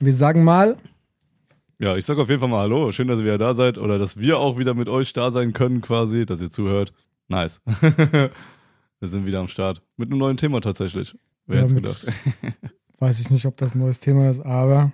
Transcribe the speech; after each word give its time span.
Wir 0.00 0.12
sagen 0.14 0.44
mal, 0.44 0.76
Ja, 1.78 1.96
ich 1.96 2.04
sag 2.04 2.18
auf 2.18 2.28
jeden 2.28 2.40
Fall 2.40 2.48
mal 2.48 2.60
Hallo. 2.60 2.92
Schön, 2.92 3.08
dass 3.08 3.18
ihr 3.18 3.24
wieder 3.24 3.38
da 3.38 3.54
seid 3.54 3.78
oder 3.78 3.98
dass 3.98 4.16
wir 4.16 4.38
auch 4.38 4.58
wieder 4.58 4.74
mit 4.74 4.88
euch 4.88 5.12
da 5.12 5.30
sein 5.30 5.52
können, 5.52 5.80
quasi, 5.80 6.24
dass 6.26 6.40
ihr 6.40 6.50
zuhört. 6.50 6.92
Nice. 7.28 7.60
wir 7.64 8.30
sind 9.02 9.26
wieder 9.26 9.40
am 9.40 9.48
Start. 9.48 9.82
Mit 9.96 10.10
einem 10.10 10.18
neuen 10.18 10.36
Thema 10.36 10.60
tatsächlich. 10.60 11.16
Wer 11.46 11.58
Ja, 11.58 11.62
hätte 11.64 11.74
gedacht? 11.76 12.06
weiß 12.98 13.20
ich 13.20 13.30
nicht, 13.30 13.46
ob 13.46 13.56
das 13.56 13.74
ein 13.74 13.78
neues 13.78 14.00
Thema 14.00 14.28
ist, 14.28 14.40
aber 14.40 14.92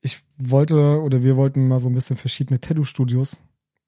ich 0.00 0.22
wollte 0.38 1.00
oder 1.00 1.22
wir 1.22 1.36
wollten 1.36 1.66
mal 1.68 1.78
so 1.78 1.88
ein 1.88 1.94
bisschen 1.94 2.16
verschiedene 2.16 2.60
Tattoo-Studios 2.60 3.42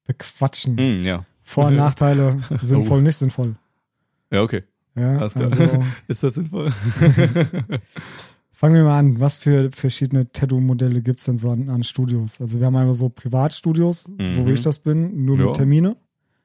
bequatschen. 0.05 0.77
Hm, 0.77 0.99
ja. 1.05 1.25
Vor- 1.43 1.67
und 1.67 1.75
Nachteile, 1.77 2.41
sinnvoll, 2.61 3.01
nicht 3.01 3.17
sinnvoll. 3.17 3.55
Ja, 4.31 4.41
okay. 4.41 4.63
Ja, 4.95 5.17
also 5.17 5.39
Ist 6.07 6.23
das 6.23 6.33
sinnvoll? 6.33 6.73
Fangen 8.59 8.75
wir 8.75 8.83
mal 8.83 8.99
an. 8.99 9.19
Was 9.19 9.37
für 9.37 9.71
verschiedene 9.71 10.29
Tattoo-Modelle 10.31 11.01
gibt 11.01 11.19
es 11.19 11.25
denn 11.25 11.37
so 11.37 11.49
an, 11.51 11.69
an 11.69 11.83
Studios? 11.83 12.41
Also 12.41 12.59
wir 12.59 12.65
haben 12.67 12.75
einmal 12.75 12.93
so 12.93 13.07
Privatstudios, 13.09 14.03
so 14.03 14.17
wie 14.17 14.49
Mhm. 14.49 14.53
ich 14.53 14.61
das 14.61 14.79
bin, 14.79 15.23
nur 15.25 15.37
Ja. 15.37 15.45
mit 15.45 15.55
Termine. 15.55 15.95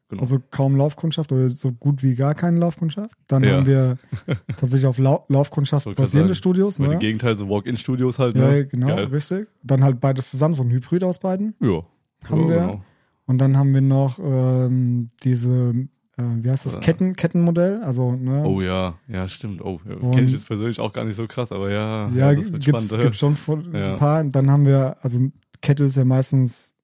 Genau. 0.09 0.21
Also 0.21 0.39
kaum 0.51 0.77
Laufkundschaft 0.77 1.33
oder 1.33 1.49
so 1.49 1.73
gut 1.73 2.03
wie 2.03 2.15
gar 2.15 2.35
keine 2.35 2.59
Laufkundschaft. 2.59 3.17
Dann 3.27 3.43
Ja. 3.43 3.57
haben 3.57 3.67
wir 3.67 3.99
tatsächlich 4.57 4.87
auf 4.87 4.99
Lau 4.99 5.25
Laufkundschaft 5.29 5.93
basierende 5.97 6.35
Studios. 6.35 6.79
Ne? 6.79 6.89
die 6.91 6.97
Gegenteil, 6.99 7.37
so 7.37 7.49
Walk-In-Studios 7.49 8.19
halt, 8.19 8.37
Ja, 8.37 8.49
ne? 8.51 8.67
genau, 8.67 8.87
Geil. 8.89 9.05
richtig. 9.07 9.49
Dann 9.65 9.83
halt 9.83 9.99
beides 10.01 10.31
zusammen, 10.31 10.55
so 10.55 10.63
ein 10.63 10.71
Hybrid 10.71 11.03
aus 11.03 11.19
beiden. 11.19 11.55
Ja. 11.61 11.83
Haben 12.29 12.43
ja, 12.43 12.49
wir. 12.49 12.57
Genau. 12.61 12.85
Und 13.27 13.39
dann 13.39 13.57
haben 13.57 13.73
wir 13.73 13.81
noch 13.81 14.19
ähm, 14.23 15.09
diese, 15.25 15.75
äh, 16.17 16.23
wie 16.43 16.51
heißt 16.51 16.67
das, 16.67 16.77
Äh. 16.77 16.81
Ketten, 16.81 17.15
Kettenmodell. 17.17 17.83
Also, 17.83 18.13
ne? 18.13 18.45
Oh 18.45 18.61
ja, 18.61 18.95
ja, 19.09 19.27
stimmt. 19.29 19.61
Oh, 19.63 19.81
ja, 19.89 19.95
Und- 19.97 20.13
kenne 20.13 20.27
ich 20.27 20.33
jetzt 20.33 20.47
persönlich 20.47 20.81
auch 20.81 20.93
gar 20.93 21.05
nicht 21.05 21.17
so 21.17 21.27
krass, 21.27 21.53
aber 21.53 21.71
ja, 21.71 22.09
ja, 22.11 22.31
wird 22.37 22.61
gibt's, 22.65 23.19
schon 23.19 23.37
Ja. 23.73 23.93
ein 23.93 23.97
paar. 23.97 24.25
Dann 24.25 24.51
haben 24.51 24.67
wir, 24.67 24.97
also 25.03 25.21
Kette 25.63 25.85
ist 25.85 25.97
ja 25.97 26.05
meistens, 26.05 26.75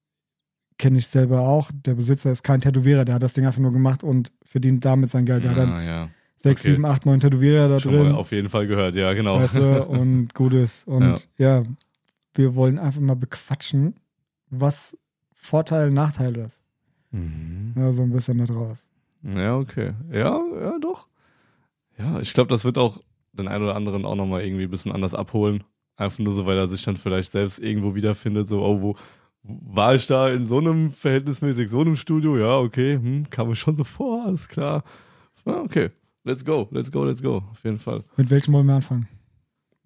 kenne 0.78 0.98
ich 0.98 1.06
selber 1.06 1.40
auch. 1.40 1.70
Der 1.74 1.94
Besitzer 1.94 2.30
ist 2.32 2.42
kein 2.42 2.60
Tätowierer, 2.60 3.04
der 3.04 3.16
hat 3.16 3.22
das 3.22 3.34
Ding 3.34 3.44
einfach 3.46 3.60
nur 3.60 3.72
gemacht 3.72 4.02
und 4.02 4.32
verdient 4.44 4.84
damit 4.84 5.10
sein 5.10 5.26
Geld. 5.26 5.44
Der 5.44 5.50
hat 5.50 5.58
dann 5.58 5.72
Ah, 5.72 5.82
ja. 5.82 6.08
sechs, 6.36 6.62
okay. 6.62 6.70
sieben, 6.72 6.86
acht, 6.86 7.04
neun 7.04 7.20
Tätowierer 7.20 7.68
da 7.68 7.78
Schon 7.80 7.92
drin. 7.92 8.12
auf 8.12 8.32
jeden 8.32 8.48
Fall 8.48 8.66
gehört, 8.66 8.96
ja, 8.96 9.12
genau. 9.12 9.38
weißt 9.38 9.56
du, 9.58 9.84
und 9.86 10.34
gut 10.34 10.54
ist. 10.54 10.88
Und 10.88 11.28
ja. 11.36 11.62
wir 12.34 12.54
wollen 12.54 12.78
einfach 12.78 13.00
mal 13.02 13.16
bequatschen, 13.16 13.94
was 14.48 14.96
Vorteil, 15.34 15.90
Nachteil 15.90 16.36
ist. 16.36 16.62
Mhm. 17.12 17.74
Ja, 17.76 17.90
so 17.92 18.02
ein 18.02 18.10
bisschen 18.10 18.38
da 18.38 18.44
draus. 18.46 18.88
Ja, 19.22 19.56
okay. 19.56 19.92
Ja, 20.10 20.40
ja, 20.60 20.78
doch. 20.80 21.08
Ja, 21.98 22.20
ich 22.20 22.32
glaube, 22.32 22.48
das 22.48 22.64
wird 22.64 22.78
auch 22.78 23.00
den 23.32 23.48
einen 23.48 23.64
oder 23.64 23.76
anderen 23.76 24.04
auch 24.04 24.16
nochmal 24.16 24.42
irgendwie 24.42 24.64
ein 24.64 24.70
bisschen 24.70 24.92
anders 24.92 25.14
abholen. 25.14 25.64
Einfach 25.96 26.18
nur 26.18 26.32
so, 26.32 26.46
weil 26.46 26.56
er 26.56 26.68
sich 26.68 26.82
dann 26.82 26.96
vielleicht 26.96 27.30
selbst 27.30 27.58
irgendwo 27.58 27.94
wiederfindet, 27.94 28.48
so, 28.48 28.62
oh, 28.62 28.80
wo 28.80 28.96
war 29.42 29.94
ich 29.94 30.06
da 30.06 30.28
in 30.28 30.46
so 30.46 30.58
einem 30.58 30.92
verhältnismäßig 30.92 31.70
so 31.70 31.80
einem 31.80 31.96
Studio? 31.96 32.36
Ja, 32.38 32.58
okay, 32.58 32.94
hm, 32.94 33.28
kam 33.30 33.48
mir 33.48 33.56
schon 33.56 33.76
so 33.76 33.84
vor, 33.84 34.24
alles 34.24 34.48
klar. 34.48 34.84
Ja, 35.44 35.60
okay, 35.60 35.90
let's 36.24 36.44
go, 36.44 36.68
let's 36.70 36.90
go, 36.90 37.04
let's 37.04 37.22
go, 37.22 37.42
auf 37.50 37.64
jeden 37.64 37.78
Fall. 37.78 38.02
Mit 38.16 38.30
welchem 38.30 38.52
wollen 38.52 38.66
wir 38.66 38.74
anfangen? 38.74 39.08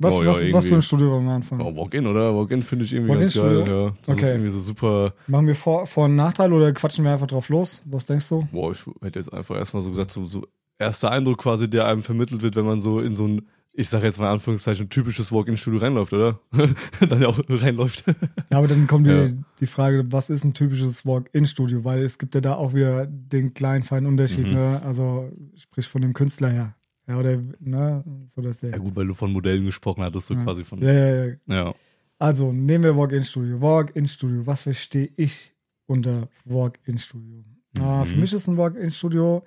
Was, 0.05 0.15
Oh 0.15 0.23
ja, 0.23 0.53
was, 0.53 0.67
für 0.67 0.75
ein 0.77 0.83
Studio 0.83 1.11
wollen 1.11 1.25
wir 1.25 1.33
anfangen? 1.33 1.63
Oh, 1.63 1.75
Walk-In, 1.77 2.07
oder? 2.07 2.35
Walk-In 2.37 2.63
finde 2.63 2.85
ich 2.85 2.93
irgendwie 2.93 3.15
ganz 3.19 3.35
geil, 3.35 3.65
ja. 3.67 3.93
Das 4.05 4.15
Okay. 4.17 4.25
ist 4.27 4.31
irgendwie 4.31 4.51
so 4.51 4.61
super. 4.61 5.15
Machen 5.27 5.47
wir 5.47 5.55
Vor-, 5.57 5.87
Vor 5.87 6.05
und 6.05 6.17
Nachteil 6.17 6.53
oder 6.53 6.73
quatschen 6.73 7.05
wir 7.05 7.13
einfach 7.13 7.27
drauf 7.27 7.49
los? 7.49 7.83
Was 7.87 8.07
denkst 8.07 8.29
du? 8.29 8.47
Boah, 8.53 8.71
ich 8.73 8.81
hätte 9.03 9.19
jetzt 9.19 9.33
einfach 9.33 9.57
erstmal 9.57 9.83
so 9.83 9.89
gesagt, 9.89 10.11
so, 10.11 10.27
so 10.27 10.47
erster 10.79 11.11
Eindruck 11.11 11.39
quasi, 11.39 11.69
der 11.69 11.87
einem 11.87 12.03
vermittelt 12.03 12.43
wird, 12.43 12.55
wenn 12.57 12.65
man 12.67 12.81
so 12.81 13.01
in 13.01 13.15
so 13.15 13.27
ein, 13.27 13.43
ich 13.77 13.89
sage 13.89 14.05
jetzt 14.07 14.19
mal 14.21 14.27
in 14.27 14.33
Anführungszeichen, 14.35 14.89
typisches 14.89 15.33
Walk-In-Studio 15.33 15.81
reinläuft, 15.81 16.13
oder? 16.13 16.39
Dann 17.09 17.21
ja 17.21 17.27
auch 17.29 17.41
reinläuft. 17.49 18.05
Ja, 18.51 18.59
aber 18.59 18.69
dann 18.69 18.87
kommt 18.87 19.07
die, 19.07 19.11
Ja. 19.11 19.27
die 19.59 19.67
Frage, 19.67 20.05
was 20.13 20.31
ist 20.31 20.45
ein 20.45 20.55
typisches 20.55 21.05
Walk-In-Studio? 21.05 21.85
Weil 21.85 22.03
es 22.03 22.19
gibt 22.19 22.35
ja 22.37 22.41
da 22.41 22.55
auch 22.55 22.73
wieder 22.75 23.07
den 23.07 23.53
kleinen, 23.55 23.83
feinen 23.83 24.07
Unterschied, 24.07 24.47
Mhm. 24.47 24.53
ne? 24.55 24.83
Also 24.85 25.33
sprich 25.57 25.89
von 25.89 26.03
dem 26.03 26.13
Künstler 26.13 26.51
her. 26.51 26.75
Ja, 27.07 27.19
oder, 27.19 27.39
ne? 27.61 28.03
So 28.25 28.41
dass 28.41 28.61
der. 28.61 28.71
Ja 28.71 28.79
gut, 28.79 28.97
weil 28.97 29.07
du 29.07 29.15
von 29.15 29.33
Modellen 29.33 29.65
gesprochen 29.67 30.03
hattest, 30.05 30.29
so 30.29 30.35
Ja. 30.35 30.43
quasi 30.45 30.65
von. 30.65 30.81
Ja, 30.81 30.93
ja, 30.93 31.25
ja. 31.27 31.35
ja. 31.47 31.75
Also, 32.19 32.53
nehmen 32.53 32.85
wir 32.85 32.97
Walk-In-Studio. 32.97 33.61
Walk-In-Studio. 33.61 34.47
Was 34.47 34.63
verstehe 34.63 35.11
ich 35.17 35.53
unter 35.87 36.29
Walk-In-Studio? 36.45 37.45
Ah, 37.79 38.01
Mhm. 38.05 38.07
für 38.07 38.17
mich 38.17 38.33
ist 38.33 38.47
ein 38.47 38.57
Walk-In-Studio, 38.57 39.43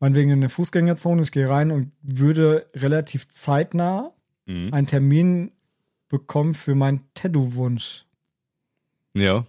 meinetwegen 0.00 0.30
in 0.30 0.40
der 0.40 0.50
Fußgängerzone, 0.50 1.22
ich 1.22 1.32
gehe 1.32 1.48
rein 1.48 1.70
und 1.70 1.92
würde 2.02 2.66
relativ 2.74 3.28
zeitnah 3.28 4.12
Mhm. 4.46 4.74
einen 4.74 4.86
Termin 4.88 5.52
bekommen 6.08 6.52
für 6.54 6.74
meinen 6.74 7.00
Tattoo-Wunsch. 7.14 8.04
Ja. 9.14 9.46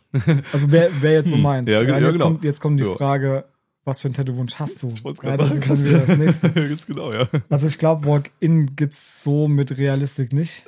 Also 0.51 0.71
wer, 0.71 0.89
wer 1.01 1.13
jetzt 1.13 1.29
so 1.29 1.35
Hm. 1.35 1.41
meint. 1.41 1.67
Ja, 1.69 1.81
Ja, 1.81 1.97
jetzt, 1.99 2.13
genau. 2.13 2.25
kommt, 2.25 2.43
jetzt 2.43 2.59
kommt 2.61 2.79
die. 2.79 2.83
Frage, 2.85 3.45
was 3.85 3.99
für 3.99 4.07
einen 4.07 4.15
Tattoo-Wunsch 4.15 4.55
hast 4.55 4.81
du? 4.83 4.89
Ich 4.89 5.03
Ja, 5.23 5.37
das 5.37 5.51
ist 5.51 5.69
dann 5.69 5.83
wieder 5.83 5.99
das 5.99 6.17
nächste. 6.17 6.49
Ganz 6.53 6.85
genau, 6.85 7.11
ja. 7.11 7.27
Also 7.49 7.67
ich 7.67 7.77
glaube, 7.77 8.05
Walk-In 8.05 8.75
gibt's 8.75 9.23
so 9.23 9.47
mit 9.47 9.77
Realistik 9.77 10.31
nicht. 10.33 10.65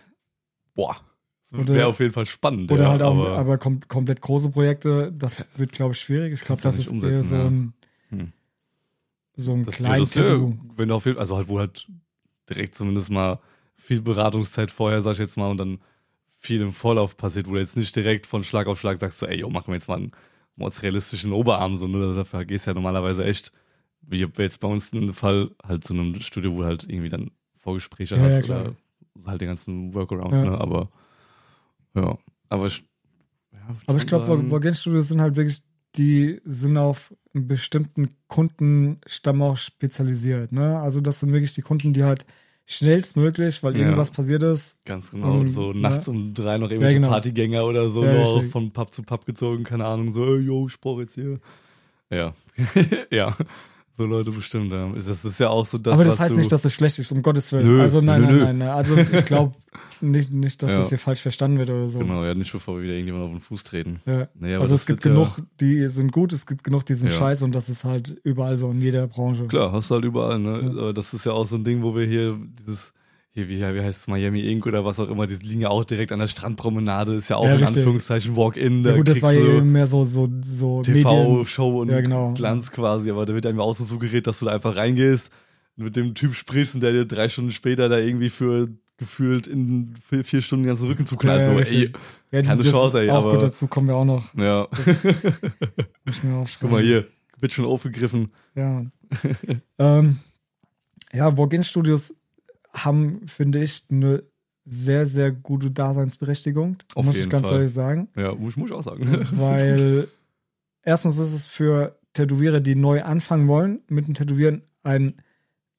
Boah. 0.75 0.97
Wäre 1.51 1.87
auf 1.87 1.99
jeden 1.99 2.11
Fall 2.11 2.25
spannend. 2.25 2.71
Oder 2.71 2.83
ja, 2.83 2.89
halt 2.89 3.01
auch, 3.01 3.15
aber, 3.15 3.37
aber, 3.37 3.57
kom 3.57 3.79
komplett 3.87 4.19
große 4.19 4.49
Projekte, 4.49 5.13
das 5.17 5.45
wird, 5.55 5.71
glaube 5.71 5.93
ich, 5.93 6.01
schwierig. 6.01 6.33
Ich 6.33 6.43
glaube, 6.43 6.61
das 6.61 6.77
ist 6.77 6.91
eher 6.91 7.23
so 7.23 7.35
ja. 7.35 7.45
ein, 7.45 7.73
Hm. 8.09 8.33
so 9.35 9.53
ein 9.53 9.63
das 9.63 9.75
klein 9.75 9.99
würdest 9.99 10.15
du, 10.15 10.21
Tattoo. 10.21 10.57
wenn 10.75 10.91
auf 10.91 11.05
jeden 11.05 11.17
also 11.17 11.37
halt, 11.37 11.47
wo 11.47 11.59
halt 11.59 11.87
direkt 12.49 12.75
zumindest 12.75 13.09
mal 13.09 13.39
viel 13.77 14.01
Beratungszeit 14.01 14.71
vorher, 14.71 15.01
sag 15.01 15.13
ich 15.13 15.19
jetzt 15.19 15.37
mal, 15.37 15.49
und 15.49 15.57
dann 15.57 15.79
viel 16.39 16.61
im 16.61 16.71
Vorlauf 16.71 17.15
passiert, 17.15 17.47
wo 17.47 17.53
du 17.53 17.59
jetzt 17.59 17.77
nicht 17.77 17.95
direkt 17.95 18.27
von 18.27 18.43
Schlag 18.43 18.67
auf 18.67 18.79
Schlag 18.79 18.97
sagst, 18.97 19.19
so, 19.19 19.25
ey, 19.25 19.39
yo, 19.39 19.49
machen 19.49 19.67
wir 19.67 19.75
jetzt 19.75 19.87
mal 19.87 19.97
einen 19.97 20.11
mordsrealistischen 20.55 21.31
Oberarm, 21.33 21.77
so, 21.77 21.87
ne? 21.87 22.15
Dafür 22.15 22.45
gehst 22.45 22.65
du 22.67 22.71
ja 22.71 22.75
normalerweise 22.75 23.25
echt, 23.25 23.51
wie 24.01 24.19
jetzt 24.37 24.59
bei 24.59 24.67
uns 24.67 24.91
dem 25.07 25.13
Fall, 25.13 25.51
halt 25.63 25.83
zu 25.83 25.93
einem 25.93 26.19
Studio, 26.21 26.53
wo 26.55 26.59
du 26.61 26.65
halt 26.65 26.83
irgendwie 26.87 27.09
dann 27.09 27.31
Vorgespräche 27.59 28.15
Ja, 28.15 28.27
ja, 28.27 28.37
hast 28.37 28.43
klar. 28.45 28.75
oder 29.15 29.25
halt 29.27 29.41
den 29.41 29.47
ganzen 29.47 29.93
Workaround, 29.93 30.31
Ja. 30.33 30.43
ne? 30.45 30.57
Aber 30.59 30.89
ja, 31.95 32.17
aber 32.49 32.67
ich, 32.67 32.83
ja, 33.53 33.59
Aber 33.87 33.97
ich 33.97 34.07
glaube, 34.07 34.25
sagen- 34.25 34.51
Walk-In-Studios 34.51 35.07
sind 35.07 35.21
halt 35.21 35.35
wirklich, 35.35 35.61
die 35.95 36.41
sind 36.43 36.77
auf 36.77 37.13
einen 37.33 37.47
bestimmten 37.47 38.09
Kundenstamm 38.27 39.41
auch 39.41 39.57
spezialisiert. 39.57 40.51
Ne? 40.51 40.79
Also 40.79 41.01
das 41.01 41.19
sind 41.21 41.31
wirklich 41.31 41.53
die 41.53 41.61
Kunden, 41.61 41.93
die 41.93 42.03
halt 42.03 42.25
schnellstmöglich, 42.65 43.61
weil 43.63 43.75
Ja. 43.75 43.83
irgendwas 43.83 44.11
passiert 44.11 44.43
ist, 44.43 44.83
Ganz 44.85 45.11
genau. 45.11 45.39
Um, 45.39 45.47
so 45.47 45.73
ne? 45.73 45.81
nachts 45.81 46.07
um 46.07 46.33
drei 46.33 46.57
noch 46.57 46.69
irgendwelche 46.69 46.95
genau. 46.95 47.09
Partygänger 47.09 47.65
oder 47.65 47.89
so 47.89 48.03
Ja, 48.03 48.23
noch 48.23 48.43
von 48.45 48.71
Pub 48.71 48.93
zu 48.93 49.03
Pub 49.03 49.25
gezogen, 49.25 49.63
keine 49.63 49.85
Ahnung, 49.85 50.13
so, 50.13 50.25
ey, 50.25 50.39
yo, 50.41 50.67
ich 50.67 50.79
brauch 50.79 50.99
jetzt 50.99 51.15
hier. 51.15 51.39
Ja. 52.09 52.33
ja. 53.11 53.35
So 53.97 54.05
Leute 54.05 54.31
bestimmt. 54.31 54.73
Ja. 54.73 54.91
Das 54.93 55.23
ist 55.23 55.39
ja 55.39 55.49
auch 55.49 55.65
so 55.65 55.77
das, 55.77 55.93
aber 55.93 56.03
das 56.03 56.19
heißt 56.19 56.35
nicht, 56.35 56.51
dass 56.51 56.65
es 56.65 56.73
schlecht 56.73 56.99
ist, 56.99 57.11
um 57.11 57.21
Gottes 57.21 57.51
Willen. 57.53 57.65
Nö, 57.65 57.81
also 57.81 58.01
nein, 58.01 58.21
nö, 58.21 58.27
nein, 58.27 58.35
nö. 58.35 58.43
nein, 58.43 58.57
nein. 58.57 58.69
Also 58.69 58.97
ich 58.97 59.25
glaube 59.25 59.55
nicht, 60.01 60.31
nicht, 60.31 60.61
dass 60.63 60.71
Ja. 60.71 60.77
das 60.77 60.89
hier 60.89 60.97
falsch 60.99 61.21
verstanden 61.21 61.57
wird 61.57 61.69
oder 61.69 61.87
so. 61.87 61.99
Genau, 61.99 62.23
ja, 62.23 62.33
nicht 62.33 62.51
bevor 62.51 62.77
wir 62.77 62.83
wieder 62.83 62.93
irgendjemand 62.93 63.25
auf 63.25 63.31
den 63.31 63.39
Fuß 63.39 63.63
treten. 63.63 64.01
Ja. 64.05 64.27
Aber 64.41 64.59
also 64.61 64.75
es 64.75 64.85
gibt 64.85 65.03
wird 65.05 65.15
ja- 65.15 65.21
genug, 65.23 65.41
die 65.59 65.87
sind 65.89 66.11
gut, 66.11 66.33
es 66.33 66.45
gibt 66.45 66.63
genug, 66.63 66.85
die 66.85 66.93
sind 66.93 67.09
Ja. 67.11 67.15
scheiße 67.17 67.43
und 67.45 67.55
das 67.55 67.69
ist 67.69 67.83
halt 67.85 68.17
überall 68.23 68.57
so 68.57 68.71
in 68.71 68.81
jeder 68.81 69.07
Branche. 69.07 69.47
Klar, 69.47 69.71
hast 69.71 69.89
du 69.91 69.95
halt 69.95 70.05
überall, 70.05 70.39
ne? 70.39 70.61
Ja. 70.61 70.69
Aber 70.81 70.93
das 70.93 71.13
ist 71.13 71.25
ja 71.25 71.31
auch 71.33 71.45
so 71.45 71.55
ein 71.55 71.63
Ding, 71.63 71.81
wo 71.83 71.95
wir 71.95 72.05
hier 72.05 72.37
dieses, 72.59 72.93
hier, 73.31 73.49
wie, 73.49 73.59
wie 73.59 73.81
heißt 73.81 73.99
es, 73.99 74.07
Miami 74.07 74.41
Ink 74.49 74.65
oder 74.65 74.85
was 74.85 74.99
auch 74.99 75.09
immer, 75.09 75.27
die 75.27 75.35
liegen 75.35 75.59
ja 75.61 75.69
auch 75.69 75.83
direkt 75.83 76.11
an 76.13 76.19
der 76.19 76.27
Strandpromenade, 76.27 77.15
ist 77.15 77.29
ja 77.29 77.35
auch 77.35 77.43
Ja, 77.45 77.51
in 77.55 77.57
richtig. 77.59 77.77
Anführungszeichen 77.77 78.35
Walk-In. 78.35 78.83
Ja 78.83 78.91
da 78.91 78.97
gut, 78.97 79.07
das 79.09 79.21
war 79.21 79.33
ja 79.33 79.61
mehr 79.61 79.87
so, 79.87 80.03
so, 80.05 80.29
so. 80.41 80.81
TV-Show 80.81 81.81
und 81.81 81.89
Ja, 81.89 81.99
genau. 82.01 82.33
Glanz 82.33 82.71
quasi, 82.71 83.11
aber 83.11 83.25
da 83.25 83.33
wird 83.33 83.45
einem 83.45 83.59
auch 83.59 83.75
so 83.75 83.83
suggeriert, 83.83 84.27
dass 84.27 84.39
du 84.39 84.45
da 84.45 84.51
einfach 84.53 84.77
reingehst, 84.77 85.31
mit 85.77 85.97
dem 85.97 86.13
Typ 86.15 86.33
sprichst 86.33 86.75
und 86.75 86.81
der 86.81 86.93
dir 86.93 87.03
drei 87.05 87.27
Stunden 87.27 87.51
später 87.51 87.89
da 87.89 87.97
irgendwie 87.99 88.29
für 88.29 88.69
gefühlt 88.97 89.47
in 89.47 89.93
vier, 90.07 90.23
vier 90.23 90.41
Stunden 90.41 90.63
den 90.63 90.69
ganzen 90.69 90.87
Rücken 90.87 91.05
zuknallt. 91.05 91.41
Ja, 91.41 91.53
ja, 91.53 91.65
so, 91.65 91.75
ey. 91.75 91.91
Ja, 92.31 92.41
keine 92.41 92.63
das 92.63 92.71
Chance, 92.71 93.01
ey, 93.01 93.09
Auch 93.09 93.23
aber- 93.23 93.33
gut, 93.33 93.43
dazu 93.43 93.67
kommen 93.67 93.87
wir 93.87 93.95
auch 93.95 94.05
noch. 94.05 94.33
ja. 94.35 94.67
Muss 96.05 96.17
ich 96.17 96.23
mir 96.23 96.35
aufschreiben. 96.35 96.59
Guck 96.61 96.71
mal 96.71 96.83
hier, 96.83 97.07
wird 97.39 97.51
schon 97.51 97.65
aufgegriffen. 97.65 98.31
Ja. 98.55 98.85
ähm, 99.79 100.19
ja, 101.13 101.37
Walk-In-Studios 101.37 102.15
haben, 102.73 103.27
finde 103.27 103.63
ich, 103.63 103.83
eine 103.89 104.23
sehr, 104.63 105.05
sehr 105.05 105.31
gute 105.31 105.71
Daseinsberechtigung. 105.71 106.77
Auf 106.95 107.05
muss 107.05 107.17
ich 107.17 107.29
ganz 107.29 107.47
Fall. 107.47 107.57
ehrlich 107.57 107.71
sagen. 107.71 108.07
Ja, 108.15 108.33
muss, 108.33 108.55
muss 108.57 108.69
ich 108.69 108.75
auch 108.75 108.83
sagen. 108.83 109.27
Weil 109.31 110.07
erstens 110.81 111.19
ist 111.19 111.33
es 111.33 111.47
für 111.47 111.99
Tätowierer, 112.13 112.61
die 112.61 112.75
neu 112.75 113.03
anfangen 113.03 113.47
wollen, 113.47 113.81
mit 113.87 114.07
dem 114.07 114.13
Tätowieren 114.15 114.63
ein 114.83 115.15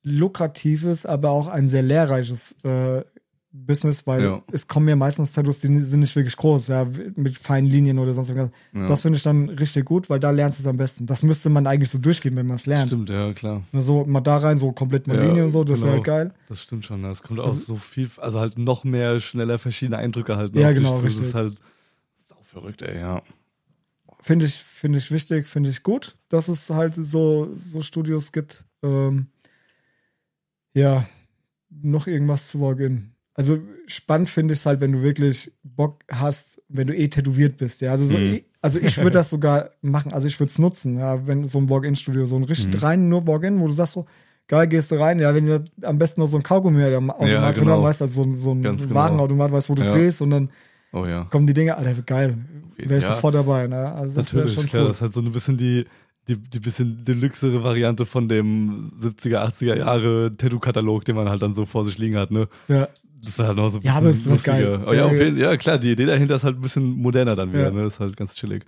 lukratives, 0.06 1.04
aber 1.04 1.30
auch 1.30 1.48
ein 1.48 1.68
sehr 1.68 1.82
lehrreiches 1.82 2.56
äh, 2.64 3.02
Business, 3.52 4.06
weil 4.06 4.22
Ja. 4.22 4.42
es 4.52 4.68
kommen 4.68 4.86
ja 4.88 4.96
meistens 4.96 5.32
Tattoos, 5.32 5.60
die 5.60 5.78
sind 5.78 6.00
nicht 6.00 6.14
wirklich 6.14 6.36
groß, 6.36 6.68
ja, 6.68 6.86
mit 7.16 7.38
feinen 7.38 7.68
Linien 7.70 7.98
oder 7.98 8.12
sonst 8.12 8.28
irgendwas. 8.28 8.50
Ja. 8.74 8.86
Das 8.86 9.00
finde 9.02 9.16
ich 9.16 9.22
dann 9.22 9.48
richtig 9.48 9.86
gut, 9.86 10.10
weil 10.10 10.20
da 10.20 10.30
lernst 10.30 10.58
du 10.58 10.62
es 10.62 10.66
am 10.66 10.76
besten. 10.76 11.06
Das 11.06 11.22
müsste 11.22 11.48
man 11.48 11.66
eigentlich 11.66 11.88
so 11.90 11.98
durchgehen, 11.98 12.36
wenn 12.36 12.46
man 12.46 12.56
es 12.56 12.66
lernt. 12.66 12.90
Stimmt, 12.90 13.08
ja, 13.08 13.32
klar. 13.32 13.62
So 13.72 14.04
mal 14.04 14.20
da 14.20 14.36
rein, 14.36 14.58
so 14.58 14.72
komplett 14.72 15.06
mal 15.06 15.16
Ja, 15.16 15.24
Linie 15.24 15.44
und 15.46 15.52
so, 15.52 15.64
das 15.64 15.80
wäre 15.80 15.92
genau. 15.92 15.94
halt 15.96 16.04
geil. 16.04 16.34
Das 16.48 16.60
stimmt 16.62 16.84
schon. 16.84 17.02
ja. 17.02 17.10
Es 17.10 17.22
kommt 17.22 17.40
auch 17.40 17.44
Also- 17.46 17.60
so 17.60 17.76
viel, 17.76 18.10
also 18.18 18.40
halt 18.40 18.58
noch 18.58 18.84
mehr, 18.84 19.20
schneller 19.20 19.58
verschiedene 19.58 19.96
Eindrücke 19.98 20.36
halt. 20.36 20.54
Ja, 20.54 20.72
genau, 20.72 20.90
zu. 20.98 21.04
Das 21.04 21.04
richtig. 21.12 21.26
ist 21.28 21.34
halt 21.34 21.54
sau 22.28 22.36
verrückt, 22.44 22.82
ey, 22.82 22.98
ja. 23.00 23.22
Finde 24.20 24.44
ich, 24.44 24.54
finde 24.56 24.98
ich 24.98 25.10
wichtig, 25.10 25.46
finde 25.46 25.70
ich 25.70 25.82
gut, 25.82 26.16
dass 26.28 26.48
es 26.48 26.68
halt 26.68 26.94
so, 26.94 27.48
so 27.58 27.80
Studios 27.80 28.32
gibt. 28.32 28.64
Ähm, 28.82 29.28
ja, 30.76 31.06
noch 31.70 32.06
irgendwas 32.06 32.48
zu 32.48 32.60
Walk-In. 32.60 33.12
Also 33.34 33.58
spannend 33.86 34.28
finde 34.30 34.54
ich 34.54 34.60
es 34.60 34.66
halt, 34.66 34.80
wenn 34.80 34.92
du 34.92 35.02
wirklich 35.02 35.52
Bock 35.62 36.04
hast, 36.10 36.62
wenn 36.68 36.86
du 36.86 36.94
eh 36.96 37.08
tätowiert 37.08 37.58
bist. 37.58 37.80
Ja, 37.82 37.90
also 37.90 38.04
so, 38.06 38.16
Mhm. 38.18 38.26
eh- 38.34 38.44
also 38.62 38.78
ich 38.78 38.96
würde 38.98 39.10
das 39.10 39.28
sogar 39.30 39.70
machen. 39.82 40.12
Also 40.12 40.26
ich 40.26 40.38
würde 40.40 40.50
es 40.50 40.58
nutzen, 40.58 40.98
ja, 40.98 41.26
wenn 41.26 41.44
so 41.46 41.58
ein 41.58 41.68
Walk-In-Studio, 41.68 42.24
so 42.24 42.36
ein 42.36 42.44
richtig 42.44 42.68
Mhm. 42.74 42.78
rein 42.80 43.08
nur 43.08 43.26
Walk-In, 43.26 43.60
wo 43.60 43.66
du 43.66 43.72
sagst 43.72 43.92
so, 43.94 44.06
geil, 44.48 44.66
gehst 44.68 44.90
du 44.90 44.94
rein, 44.96 45.18
ja, 45.18 45.34
wenn 45.34 45.46
ihr 45.46 45.64
am 45.82 45.98
besten 45.98 46.20
noch 46.20 46.26
so 46.28 46.36
ein 46.38 46.42
Kaugummi 46.42 46.82
am 46.84 47.10
Automat 47.10 47.30
Ja, 47.30 47.52
drin 47.52 47.60
genau. 47.64 47.72
haben, 47.74 47.82
weißt 47.82 48.00
du, 48.00 48.04
also 48.04 48.22
so, 48.22 48.28
ein- 48.28 48.34
so 48.34 48.52
ein 48.52 48.62
Ganz 48.62 48.82
genau. 48.84 48.94
Warenautomat, 48.94 49.52
weißt 49.52 49.68
du, 49.68 49.72
wo 49.72 49.74
du 49.76 49.84
Ja. 49.84 49.92
drehst 49.92 50.22
und 50.22 50.30
dann 50.30 50.50
Oh 50.92 51.04
ja. 51.04 51.24
kommen 51.24 51.46
die 51.46 51.52
Dinge, 51.52 51.76
Alter, 51.76 52.00
geil. 52.02 52.38
Wäre 52.78 52.98
ich 52.98 53.04
sofort 53.04 53.34
dabei, 53.34 53.66
ne? 53.66 53.92
Also 53.92 54.16
das 54.20 54.32
wäre 54.34 54.48
schon 54.48 54.66
klar. 54.66 54.82
cool. 54.82 54.88
Das 54.88 54.98
ist 54.98 55.02
halt 55.02 55.12
so 55.14 55.20
ein 55.20 55.32
bisschen 55.32 55.56
die, 55.58 55.84
die, 56.28 56.36
die 56.36 56.60
bisschen 56.60 57.04
deluxere 57.04 57.62
Variante 57.62 58.04
von 58.06 58.28
dem 58.28 58.90
70er, 59.00 59.38
80er 59.52 59.76
Jahre 59.78 60.36
Tattoo-Katalog, 60.36 61.04
den 61.04 61.14
man 61.16 61.28
halt 61.28 61.42
dann 61.42 61.54
so 61.54 61.64
vor 61.66 61.84
sich 61.84 61.98
liegen 61.98 62.16
hat, 62.16 62.30
ne? 62.30 62.48
Ja, 62.68 62.88
Das 63.20 63.30
ist 63.30 63.38
halt 63.38 63.56
noch 63.56 63.68
so 63.68 63.76
ein 63.78 63.82
bisschen 63.82 63.92
Ja, 63.94 63.98
aber 63.98 64.08
es 64.08 64.16
ist 64.18 64.26
lustiger. 64.26 64.58
geil. 64.58 64.84
Oh, 64.86 64.92
ja, 64.92 64.98
Ja, 65.00 65.06
auf 65.06 65.12
jeden, 65.12 65.38
ja, 65.38 65.56
klar, 65.56 65.78
die 65.78 65.92
Idee 65.92 66.06
dahinter 66.06 66.36
ist 66.36 66.44
halt 66.44 66.56
ein 66.56 66.62
bisschen 66.62 66.84
moderner 66.90 67.34
dann 67.36 67.52
wieder, 67.52 67.64
Ja. 67.64 67.70
ne? 67.70 67.84
Das 67.84 67.94
ist 67.94 68.00
halt 68.00 68.16
ganz 68.16 68.34
chillig. 68.34 68.64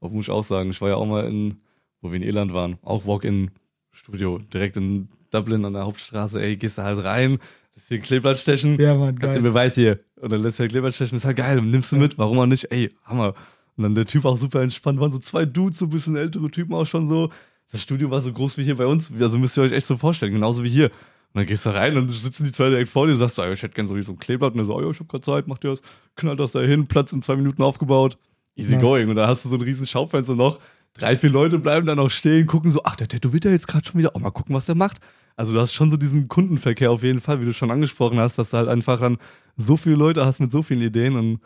Auch 0.00 0.10
muss 0.10 0.26
ich 0.26 0.30
auch 0.30 0.44
sagen, 0.44 0.70
ich 0.70 0.80
war 0.80 0.88
ja 0.88 0.96
auch 0.96 1.06
mal 1.06 1.26
in, 1.26 1.56
wo 2.00 2.10
wir 2.10 2.16
in 2.16 2.22
Irland 2.22 2.52
waren, 2.54 2.78
auch 2.82 3.06
Walk-in-Studio, 3.06 4.38
direkt 4.52 4.76
in 4.76 5.08
Dublin 5.30 5.64
an 5.64 5.74
der 5.74 5.84
Hauptstraße, 5.84 6.40
ey, 6.42 6.56
gehst 6.56 6.78
da 6.78 6.84
halt 6.84 7.04
rein, 7.04 7.38
lässt 7.74 7.90
dir 7.90 7.96
ein 7.96 8.02
Kleeblatt 8.02 8.38
stechen, 8.38 8.78
ja, 8.80 8.94
Mann, 8.94 9.08
Hab 9.14 9.20
den 9.20 9.30
geil. 9.32 9.42
Beweis 9.42 9.74
hier. 9.74 10.00
Und 10.20 10.32
dann 10.32 10.42
lässt 10.42 10.60
er 10.60 10.68
Kleber 10.68 10.90
stechen. 10.92 11.16
ist 11.18 11.24
halt 11.24 11.36
geil. 11.36 11.60
Nimmst 11.62 11.92
du 11.92 11.96
mit. 11.96 12.18
Warum 12.18 12.38
auch 12.38 12.46
nicht? 12.46 12.70
Ey, 12.72 12.94
Hammer. 13.04 13.34
Und 13.80 13.84
dann 13.84 13.94
der 13.94 14.04
Typ 14.04 14.26
auch 14.26 14.36
super 14.36 14.60
entspannt. 14.60 15.00
Waren 15.00 15.10
so 15.10 15.18
zwei 15.18 15.46
Dudes, 15.46 15.78
so 15.78 15.86
ein 15.86 15.90
bisschen 15.90 16.14
ältere 16.16 16.50
Typen 16.50 16.74
auch 16.74 16.84
schon 16.84 17.06
so. 17.06 17.30
Das 17.72 17.80
Studio 17.80 18.10
war 18.10 18.20
so 18.20 18.30
groß 18.30 18.58
wie 18.58 18.64
hier 18.64 18.76
bei 18.76 18.84
uns. 18.84 19.10
Also 19.18 19.38
müsst 19.38 19.56
ihr 19.56 19.62
euch 19.62 19.72
echt 19.72 19.86
so 19.86 19.96
vorstellen. 19.96 20.34
Genauso 20.34 20.62
wie 20.62 20.68
hier. 20.68 20.86
Und 20.86 21.38
dann 21.40 21.46
gehst 21.46 21.64
du 21.64 21.70
rein 21.70 21.96
und 21.96 22.10
sitzen 22.10 22.44
die 22.44 22.52
zwei 22.52 22.68
direkt 22.68 22.90
vor 22.90 23.06
dir 23.06 23.14
und 23.14 23.18
sagst, 23.18 23.36
so, 23.36 23.42
ey, 23.42 23.54
ich 23.54 23.62
hätte 23.62 23.72
gern 23.72 23.86
so, 23.86 23.98
so 24.02 24.12
ein 24.12 24.18
Kleeblatt. 24.18 24.52
Und 24.52 24.58
er 24.58 24.66
so, 24.66 24.76
oh, 24.76 24.90
ich 24.90 25.00
hab 25.00 25.08
grad 25.08 25.24
Zeit, 25.24 25.48
mach 25.48 25.56
dir 25.56 25.70
das. 25.70 25.80
Knallt 26.14 26.38
das 26.38 26.52
da 26.52 26.60
hin. 26.60 26.88
Platz 26.88 27.12
in 27.14 27.22
zwei 27.22 27.36
Minuten 27.36 27.62
aufgebaut. 27.62 28.18
Easy 28.54 28.74
Nice. 28.74 28.82
going. 28.84 29.08
Und 29.08 29.16
da 29.16 29.26
hast 29.28 29.46
du 29.46 29.48
so 29.48 29.56
ein 29.56 29.62
riesen 29.62 29.86
Schaufenster 29.86 30.34
noch. 30.34 30.60
Drei, 30.92 31.16
vier 31.16 31.30
Leute 31.30 31.58
bleiben 31.58 31.86
da 31.86 31.94
noch 31.94 32.10
stehen, 32.10 32.46
gucken 32.46 32.70
so, 32.70 32.82
ach, 32.84 32.96
der 32.96 33.08
tätowiert 33.08 33.44
ja 33.44 33.50
jetzt 33.50 33.68
gerade 33.68 33.86
schon 33.86 33.98
wieder. 33.98 34.10
Oh, 34.14 34.18
mal 34.18 34.30
gucken, 34.30 34.54
was 34.54 34.66
der 34.66 34.74
macht. 34.74 35.00
Also 35.36 35.54
du 35.54 35.60
hast 35.60 35.72
schon 35.72 35.90
so 35.90 35.96
diesen 35.96 36.28
Kundenverkehr 36.28 36.90
auf 36.90 37.02
jeden 37.02 37.20
Fall, 37.20 37.40
wie 37.40 37.44
du 37.46 37.54
schon 37.54 37.70
angesprochen 37.70 38.18
hast, 38.18 38.38
dass 38.38 38.50
du 38.50 38.58
halt 38.58 38.68
einfach 38.68 39.00
dann 39.00 39.16
so 39.56 39.76
viele 39.76 39.96
Leute 39.96 40.26
hast 40.26 40.40
mit 40.40 40.50
so 40.50 40.62
vielen 40.62 40.82
Ideen 40.82 41.14
und 41.16 41.40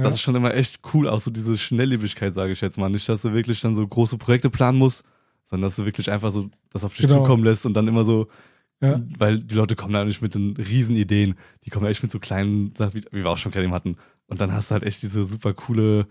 Ja. 0.00 0.04
das 0.04 0.14
ist 0.16 0.20
schon 0.22 0.34
immer 0.34 0.54
echt 0.54 0.80
cool, 0.94 1.08
auch 1.08 1.18
so 1.20 1.30
diese 1.30 1.56
Schnelllebigkeit, 1.58 2.34
sage 2.34 2.52
ich 2.52 2.60
jetzt 2.60 2.78
mal. 2.78 2.88
Nicht, 2.90 3.08
dass 3.08 3.22
du 3.22 3.32
wirklich 3.32 3.60
dann 3.60 3.74
so 3.74 3.86
große 3.86 4.18
Projekte 4.18 4.50
planen 4.50 4.78
musst, 4.78 5.04
sondern 5.44 5.68
dass 5.68 5.76
du 5.76 5.84
wirklich 5.84 6.10
einfach 6.10 6.30
so 6.30 6.48
das 6.72 6.84
auf 6.84 6.94
dich 6.94 7.06
Genau. 7.06 7.20
zukommen 7.22 7.44
lässt 7.44 7.66
und 7.66 7.74
dann 7.74 7.88
immer 7.88 8.04
so, 8.04 8.28
Ja. 8.80 9.00
weil 9.18 9.40
die 9.40 9.54
Leute 9.54 9.76
kommen 9.76 9.92
da 9.94 10.04
nicht 10.04 10.22
mit 10.22 10.34
den 10.34 10.56
riesen 10.56 10.96
Ideen, 10.96 11.34
die 11.64 11.70
kommen 11.70 11.86
echt 11.86 12.02
mit 12.02 12.10
so 12.12 12.18
kleinen 12.18 12.74
Sachen, 12.74 12.94
wie, 12.94 13.02
wie 13.10 13.18
wir 13.24 13.30
auch 13.30 13.36
schon 13.38 13.52
gerade 13.52 13.64
eben 13.64 13.74
hatten. 13.74 13.96
Und 14.26 14.40
dann 14.40 14.52
hast 14.52 14.70
du 14.70 14.74
halt 14.74 14.84
echt 14.84 15.02
diese 15.02 15.24
super 15.24 15.52
coole, 15.54 16.06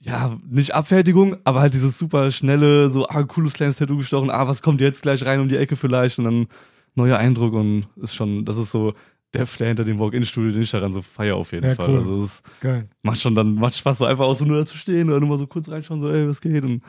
ja, 0.00 0.36
nicht 0.48 0.74
Abfertigung, 0.74 1.36
aber 1.44 1.60
halt 1.60 1.74
dieses 1.74 1.98
super 1.98 2.30
schnelle, 2.30 2.90
so, 2.90 3.06
ah, 3.08 3.22
cooles 3.24 3.52
kleines 3.52 3.76
Tattoo 3.76 3.96
gestochen, 3.96 4.30
ah, 4.30 4.48
was 4.48 4.62
kommt 4.62 4.80
jetzt 4.80 5.02
gleich 5.02 5.24
rein 5.24 5.40
um 5.40 5.48
die 5.48 5.56
Ecke 5.56 5.76
vielleicht 5.76 6.18
und 6.18 6.24
dann 6.24 6.46
neuer 6.94 7.18
Eindruck 7.18 7.54
und 7.54 7.86
ist 7.96 8.14
schon, 8.14 8.44
das 8.44 8.56
ist 8.56 8.72
so 8.72 8.94
der 9.34 9.46
Flair 9.46 9.68
hinter 9.68 9.84
dem 9.84 9.98
Walk-In-Studio, 9.98 10.52
den 10.52 10.62
ich 10.62 10.70
daran 10.70 10.92
so 10.92 11.02
feier 11.02 11.36
auf 11.36 11.52
jeden 11.52 11.66
Ja, 11.68 11.74
Fall. 11.74 11.88
cool. 11.90 11.98
Also 11.98 12.22
es 12.24 12.42
Geil. 12.60 12.88
macht 13.02 13.20
schon 13.20 13.34
dann, 13.34 13.54
macht 13.54 13.74
Spaß, 13.76 13.98
so 13.98 14.04
einfach 14.04 14.24
auch 14.26 14.34
so 14.34 14.44
nur 14.44 14.58
da 14.58 14.66
zu 14.66 14.76
stehen 14.76 15.08
oder 15.08 15.20
nur 15.20 15.28
mal 15.30 15.38
so 15.38 15.46
kurz 15.46 15.68
reinschauen, 15.70 16.00
so, 16.00 16.10
ey, 16.10 16.28
was 16.28 16.40
geht 16.40 16.64
und 16.64 16.82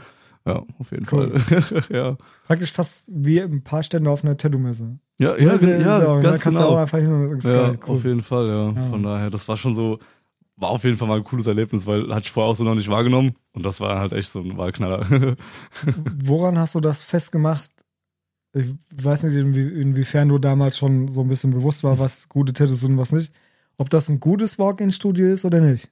ja, 0.45 0.62
auf 0.78 0.92
jeden 0.92 1.07
Cool. 1.10 1.40
Fall. 1.40 1.84
ja. 1.90 2.18
Praktisch 2.45 2.74
fast 2.74 3.10
wie 3.13 3.40
ein 3.42 3.63
paar 3.63 3.81
Stände 3.81 4.10
auf 4.10 4.25
einer 4.25 4.36
Tattoo-Messe. 4.36 5.00
Ja, 5.19 5.38
ja, 5.38 5.44
ja, 5.45 5.54
ist 5.54 5.63
auch- 6.04 6.22
ganz 6.22 6.40
da 6.40 6.44
kannst 6.44 6.60
du 6.60 6.63
auch 6.66 6.69
genau. 6.69 6.75
einfach 6.81 6.98
hin 6.98 7.13
und 7.13 7.38
ist 7.38 7.48
Ja, 7.48 7.54
geil, 7.54 7.80
cool. 7.88 7.95
auf 7.95 8.04
jeden 8.04 8.22
Fall, 8.22 8.48
ja. 8.48 8.72
Ja. 8.72 8.90
Von 8.90 9.04
daher, 9.04 9.30
das 9.30 9.48
war 9.48 9.56
schon 9.56 9.74
so, 9.74 10.00
war 10.57 10.69
auf 10.69 10.84
jeden 10.84 10.98
Fall 10.98 11.07
mal 11.07 11.18
ein 11.18 11.24
cooles 11.24 11.48
Erlebnis, 11.48 11.88
weil 11.88 12.10
hatte 12.13 12.24
ich 12.25 12.31
vorher 12.31 12.51
auch 12.51 12.56
so 12.56 12.66
noch 12.66 12.75
nicht 12.75 12.90
wahrgenommen 12.90 13.36
und 13.54 13.66
das 13.66 13.80
war 13.80 14.00
halt 14.00 14.12
echt 14.12 14.31
so 14.31 14.42
ein 14.42 14.57
Wahlknaller. 14.57 15.06
Woran 16.25 16.57
hast 16.57 16.75
du 16.75 16.80
das 16.80 17.01
festgemacht? 17.01 17.72
Ich 18.54 18.76
weiß 18.92 19.24
nicht, 19.24 19.36
inwie, 19.36 19.82
inwiefern 19.82 20.30
du 20.30 20.38
damals 20.38 20.78
schon 20.78 21.08
so 21.08 21.22
ein 21.22 21.28
bisschen 21.28 21.52
bewusst 21.52 21.84
war, 21.84 21.98
was 21.98 22.30
gute 22.30 22.54
Tattoos 22.54 22.82
sind 22.82 22.94
und 22.94 22.98
was 23.00 23.12
nicht. 23.12 23.34
Ob 23.78 23.90
das 23.90 24.10
ein 24.10 24.20
gutes 24.20 24.60
Walk-in-Studio 24.60 25.32
ist 25.34 25.44
oder 25.46 25.60
nicht. 25.60 25.90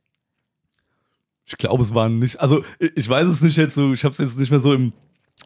Ich 1.46 1.58
glaube, 1.58 1.84
es 1.84 1.94
waren 1.94 2.20
nicht, 2.20 2.40
also 2.40 2.64
ich 2.80 2.92
ich 2.96 3.10
weiß 3.10 3.28
es 3.28 3.42
nicht 3.42 3.58
jetzt 3.58 3.76
so, 3.76 3.94
ich 3.94 4.04
habe 4.04 4.12
es 4.12 4.20
jetzt 4.20 4.38
nicht 4.38 4.52
mehr 4.52 4.60
so 4.60 4.74
im, 4.74 4.94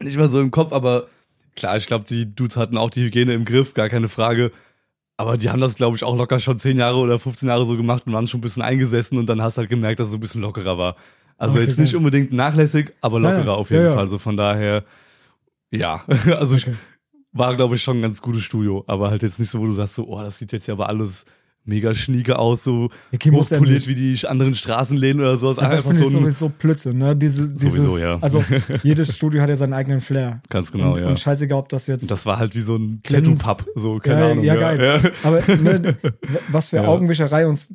nicht 0.00 0.16
mehr 0.16 0.28
so 0.28 0.40
im 0.40 0.50
Kopf, 0.50 0.72
aber 0.72 1.08
klar, 1.56 1.76
ich 1.78 1.86
glaube, 1.86 2.04
die 2.04 2.32
Dudes 2.32 2.56
hatten 2.56 2.76
auch 2.76 2.90
die 2.90 3.04
Hygiene 3.04 3.32
im 3.32 3.44
Griff, 3.44 3.72
gar 3.74 3.88
keine 3.88 4.08
Frage. 4.08 4.52
Aber 5.16 5.38
die 5.38 5.48
haben 5.48 5.62
das, 5.62 5.74
glaube 5.76 5.96
ich, 5.96 6.04
auch 6.04 6.14
locker 6.14 6.38
schon 6.38 6.58
10 6.58 6.76
Jahre 6.76 6.98
oder 6.98 7.18
15 7.18 7.48
Jahre 7.48 7.64
so 7.64 7.76
gemacht 7.78 8.02
und 8.06 8.12
waren 8.12 8.26
schon 8.26 8.38
ein 8.38 8.42
bisschen 8.42 8.62
eingesessen 8.62 9.16
und 9.16 9.26
dann 9.26 9.40
hast 9.40 9.56
du 9.56 9.60
halt 9.60 9.70
gemerkt, 9.70 9.98
dass 9.98 10.08
es 10.08 10.10
so 10.12 10.18
ein 10.18 10.20
bisschen 10.20 10.42
lockerer 10.42 10.76
war. 10.76 10.96
Also 11.38 11.56
Okay, 11.58 11.66
jetzt 11.66 11.78
nicht 11.78 11.94
unbedingt 11.96 12.32
nachlässig, 12.32 12.92
aber 13.00 13.18
lockerer 13.18 13.46
ja. 13.46 13.54
auf 13.54 13.70
jeden 13.70 13.84
Ja, 13.84 13.88
ja. 13.88 13.94
Fall. 13.94 14.08
So 14.08 14.18
von 14.18 14.36
daher, 14.36 14.84
ja. 15.70 16.04
Also 16.26 16.56
ich 16.56 16.66
Okay. 16.66 16.76
War, 17.36 17.56
glaube 17.56 17.74
ich, 17.76 17.82
schon 17.82 17.98
ein 17.98 18.02
ganz 18.02 18.20
gutes 18.22 18.42
Studio, 18.42 18.84
aber 18.86 19.10
halt 19.10 19.22
jetzt 19.22 19.38
nicht 19.38 19.50
so, 19.50 19.60
wo 19.60 19.66
du 19.66 19.72
sagst 19.72 19.94
so, 19.94 20.06
oh, 20.08 20.20
das 20.22 20.38
sieht 20.38 20.52
jetzt 20.52 20.66
ja 20.66 20.74
aber 20.74 20.88
alles 20.88 21.24
mega 21.68 21.92
schnieke 21.94 22.38
aus, 22.38 22.62
so 22.62 22.90
Okay, 23.12 23.32
muss 23.32 23.50
ja 23.50 23.56
hochpoliert 23.58 23.88
wie 23.88 23.96
die 23.96 24.24
anderen 24.24 24.54
Straßenläden 24.54 25.20
oder 25.20 25.36
sowas. 25.36 25.58
Also 25.58 25.74
das 25.74 25.82
finde 25.84 26.02
ich 26.02 26.08
so 26.10 26.18
ein, 26.18 26.22
sowieso 26.22 26.48
Blödsinn, 26.50 26.98
ne? 26.98 27.16
Diese, 27.16 27.50
dieses, 27.50 27.74
Sowieso, 27.74 27.98
ja. 27.98 28.18
Also 28.20 28.40
jedes 28.84 29.16
Studio 29.16 29.42
hat 29.42 29.48
ja 29.48 29.56
seinen 29.56 29.72
eigenen 29.72 30.00
Flair. 30.00 30.40
ganz 30.48 30.70
genau, 30.70 30.94
und, 30.94 31.00
ja. 31.00 31.08
und 31.08 31.18
scheißegal, 31.18 31.58
ob 31.58 31.68
das 31.68 31.88
jetzt. 31.88 32.08
das 32.08 32.24
war 32.24 32.38
halt 32.38 32.54
wie 32.54 32.60
so 32.60 32.76
ein 32.76 33.00
Tattoo-Pub, 33.02 33.66
so, 33.74 33.96
keine 33.98 34.20
ja, 34.20 34.30
Ahnung. 34.30 34.44
ja, 34.44 34.54
geil. 34.54 35.12
Aber 35.24 35.40
ne, 35.56 35.96
was 36.52 36.68
für 36.68 36.76
Ja. 36.76 36.84
Augenwischerei 36.86 37.48
uns 37.48 37.74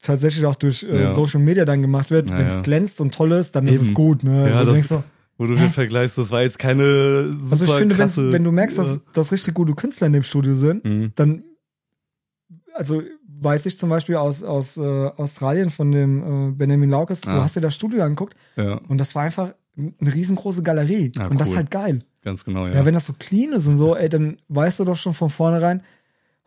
tatsächlich 0.00 0.46
auch 0.46 0.54
durch 0.56 0.84
äh, 0.84 1.02
Ja. 1.02 1.12
Social 1.12 1.40
Media 1.40 1.66
dann 1.66 1.82
gemacht 1.82 2.10
wird, 2.10 2.30
Ja, 2.30 2.38
wenn 2.38 2.46
es 2.46 2.56
ja. 2.56 2.62
glänzt 2.62 3.02
und 3.02 3.12
toll 3.14 3.32
ist, 3.32 3.54
dann 3.54 3.66
ist 3.66 3.82
es 3.82 3.86
Eben. 3.88 3.94
gut. 3.94 4.24
Ne? 4.24 4.48
Ja, 4.48 4.60
du 4.60 4.64
das- 4.64 4.72
denkst 4.74 4.88
so, 4.88 5.04
Wo 5.38 5.46
du 5.46 5.54
den 5.54 5.70
vergleichst, 5.70 6.16
das 6.18 6.30
war 6.30 6.42
jetzt 6.42 6.58
keine 6.58 7.28
super 7.32 7.52
also 7.52 7.64
ich 7.66 7.72
finde, 7.72 7.94
krasse... 7.94 8.32
wenn, 8.32 8.42
du 8.44 8.52
merkst, 8.52 8.78
ja. 8.78 8.84
dass, 8.84 9.00
dass 9.12 9.32
richtig 9.32 9.54
gute 9.54 9.74
Künstler 9.74 10.06
in 10.06 10.14
dem 10.14 10.22
Studio 10.22 10.54
sind, 10.54 10.84
Mhm. 10.84 11.12
dann, 11.14 11.44
also 12.74 13.02
weiß 13.38 13.66
ich 13.66 13.78
zum 13.78 13.90
Beispiel 13.90 14.16
aus, 14.16 14.42
aus 14.42 14.76
äh, 14.78 14.80
Australien 15.16 15.68
von 15.70 15.92
dem 15.92 16.48
äh, 16.48 16.52
Benjamin 16.52 16.88
Laukes, 16.90 17.20
du 17.20 17.28
Ah. 17.30 17.42
hast 17.42 17.54
dir 17.56 17.60
das 17.60 17.74
Studio 17.74 18.02
angeguckt 18.02 18.34
Ja, 18.56 18.80
und 18.88 18.98
das 18.98 19.14
war 19.14 19.24
einfach 19.24 19.54
eine 19.76 20.14
riesengroße 20.14 20.62
Galerie. 20.62 21.12
Ah, 21.18 21.26
und 21.26 21.38
das 21.40 21.48
ist 21.48 21.52
cool. 21.52 21.58
halt 21.58 21.70
geil. 21.70 22.04
ganz 22.24 22.44
genau, 22.44 22.66
Ja. 22.66 22.74
ja. 22.76 22.84
wenn 22.86 22.94
das 22.94 23.06
so 23.06 23.12
clean 23.18 23.52
ist 23.52 23.66
und 23.66 23.76
so, 23.76 23.94
ey, 23.94 24.08
dann 24.08 24.38
weißt 24.48 24.80
du 24.80 24.84
doch 24.84 24.96
schon 24.96 25.12
von 25.12 25.28
vornherein, 25.28 25.82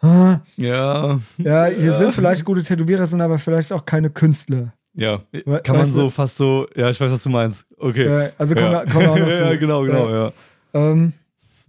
ah, 0.02 0.40
Ja, 0.58 1.20
ja, 1.38 1.66
hier 1.68 1.94
sind 1.94 2.14
vielleicht 2.14 2.44
gute 2.44 2.64
Tätowierer, 2.64 3.06
sind 3.06 3.22
aber 3.22 3.38
vielleicht 3.38 3.72
auch 3.72 3.86
keine 3.86 4.10
Künstler. 4.10 4.74
Ja. 4.94 5.24
Kann 5.64 5.78
man 5.78 5.86
so 5.86 6.04
du- 6.04 6.10
fast 6.10 6.38
so... 6.38 6.68
Ja, 6.76 6.90
ich 6.90 7.00
weiß, 7.00 7.12
was 7.12 7.24
du 7.24 7.30
meinst. 7.30 7.66
Okay. 7.78 8.06
Äh, 8.06 8.32
also 8.38 8.56
kommen, 8.56 8.72
ja. 8.72 8.86
wir, 8.86 9.00
wir 9.00 9.12
auch 9.12 9.18
noch 9.18 9.28
zu. 9.38 9.44
ja, 9.44 9.56
genau, 9.56 9.84
genau, 9.84 10.10
ja. 10.10 10.34
Ähm, 10.74 11.14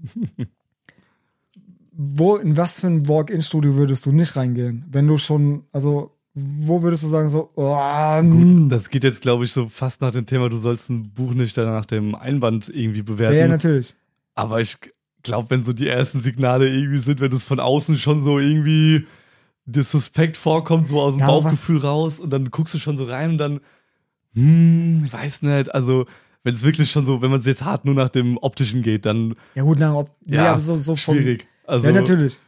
wo, 1.93 2.37
in 2.37 2.57
was 2.57 2.81
für 2.81 2.87
ein 2.87 3.09
Walk-in-Studio 3.09 3.77
würdest 3.77 4.07
du 4.07 4.13
nicht 4.13 4.35
reingehen? 4.37 4.85
Wenn 4.91 5.07
du 5.07 5.19
schon, 5.19 5.65
also, 5.71 6.17
wo 6.35 6.83
würdest 6.83 7.03
du 7.03 7.09
sagen, 7.09 7.29
so, 7.29 7.51
oh, 7.57 8.23
mm. 8.23 8.63
Gut, 8.63 8.73
das 8.73 8.89
geht 8.89 9.05
jetzt, 9.05 9.21
glaube 9.21 9.45
ich, 9.45 9.53
so 9.53 9.69
fast 9.69 10.01
nach 10.01 10.13
dem 10.13 10.27
Thema, 10.27 10.49
du 10.49 10.57
sollst 10.57 10.89
ein 10.89 11.13
Buch 11.13 11.35
nicht 11.35 11.57
nach 11.57 11.87
dem 11.87 12.15
Einband 12.15 12.69
irgendwie 12.69 13.03
bewerten. 13.03 13.35
ja, 13.35 13.43
ja, 13.43 13.49
natürlich. 13.49 13.95
Aber 14.35 14.61
ich 14.61 14.79
glaube, 15.23 15.51
wenn 15.51 15.65
so 15.65 15.73
die 15.73 15.89
ersten 15.89 16.21
Signale 16.21 16.69
irgendwie 16.69 16.99
sind, 16.99 17.21
wenn 17.21 17.33
es 17.33 17.45
von 17.45 17.61
außen 17.61 17.99
schon 17.99 18.23
so 18.23 18.39
irgendwie 18.39 19.07
dir 19.67 19.83
suspekt 19.85 20.37
vorkommt, 20.37 20.87
so 20.87 21.01
aus 21.01 21.15
dem 21.15 21.21
Ja, 21.21 21.27
Bauchgefühl 21.29 21.79
raus 21.79 22.19
und 22.21 22.31
dann 22.31 22.51
guckst 22.51 22.75
du 22.75 22.79
schon 22.79 22.97
so 22.97 23.05
rein 23.05 23.31
und 23.33 23.39
dann, 23.39 23.61
hm, 24.35 25.07
weiß 25.11 25.43
nicht, 25.43 25.75
also 25.75 26.07
wenn 26.43 26.55
es 26.55 26.63
wirklich 26.63 26.91
schon 26.91 27.05
so, 27.05 27.21
wenn 27.23 27.31
man 27.31 27.41
es 27.41 27.47
jetzt 27.47 27.65
hart 27.65 27.85
nur 27.85 27.95
nach 27.95 28.09
dem 28.09 28.39
Optischen 28.39 28.83
geht, 28.83 29.05
dann 29.07 29.35
Ja, 29.55 29.63
gut, 29.63 29.79
na, 29.79 29.95
ob, 29.95 30.11
ja, 30.27 30.45
ja, 30.45 30.51
aber 30.53 30.61
so, 30.61 30.77
so 30.77 30.97
vom, 30.97 31.17
schwierig. 31.17 31.47
Also, 31.67 31.87
ja, 31.87 31.93
natürlich. 31.93 32.39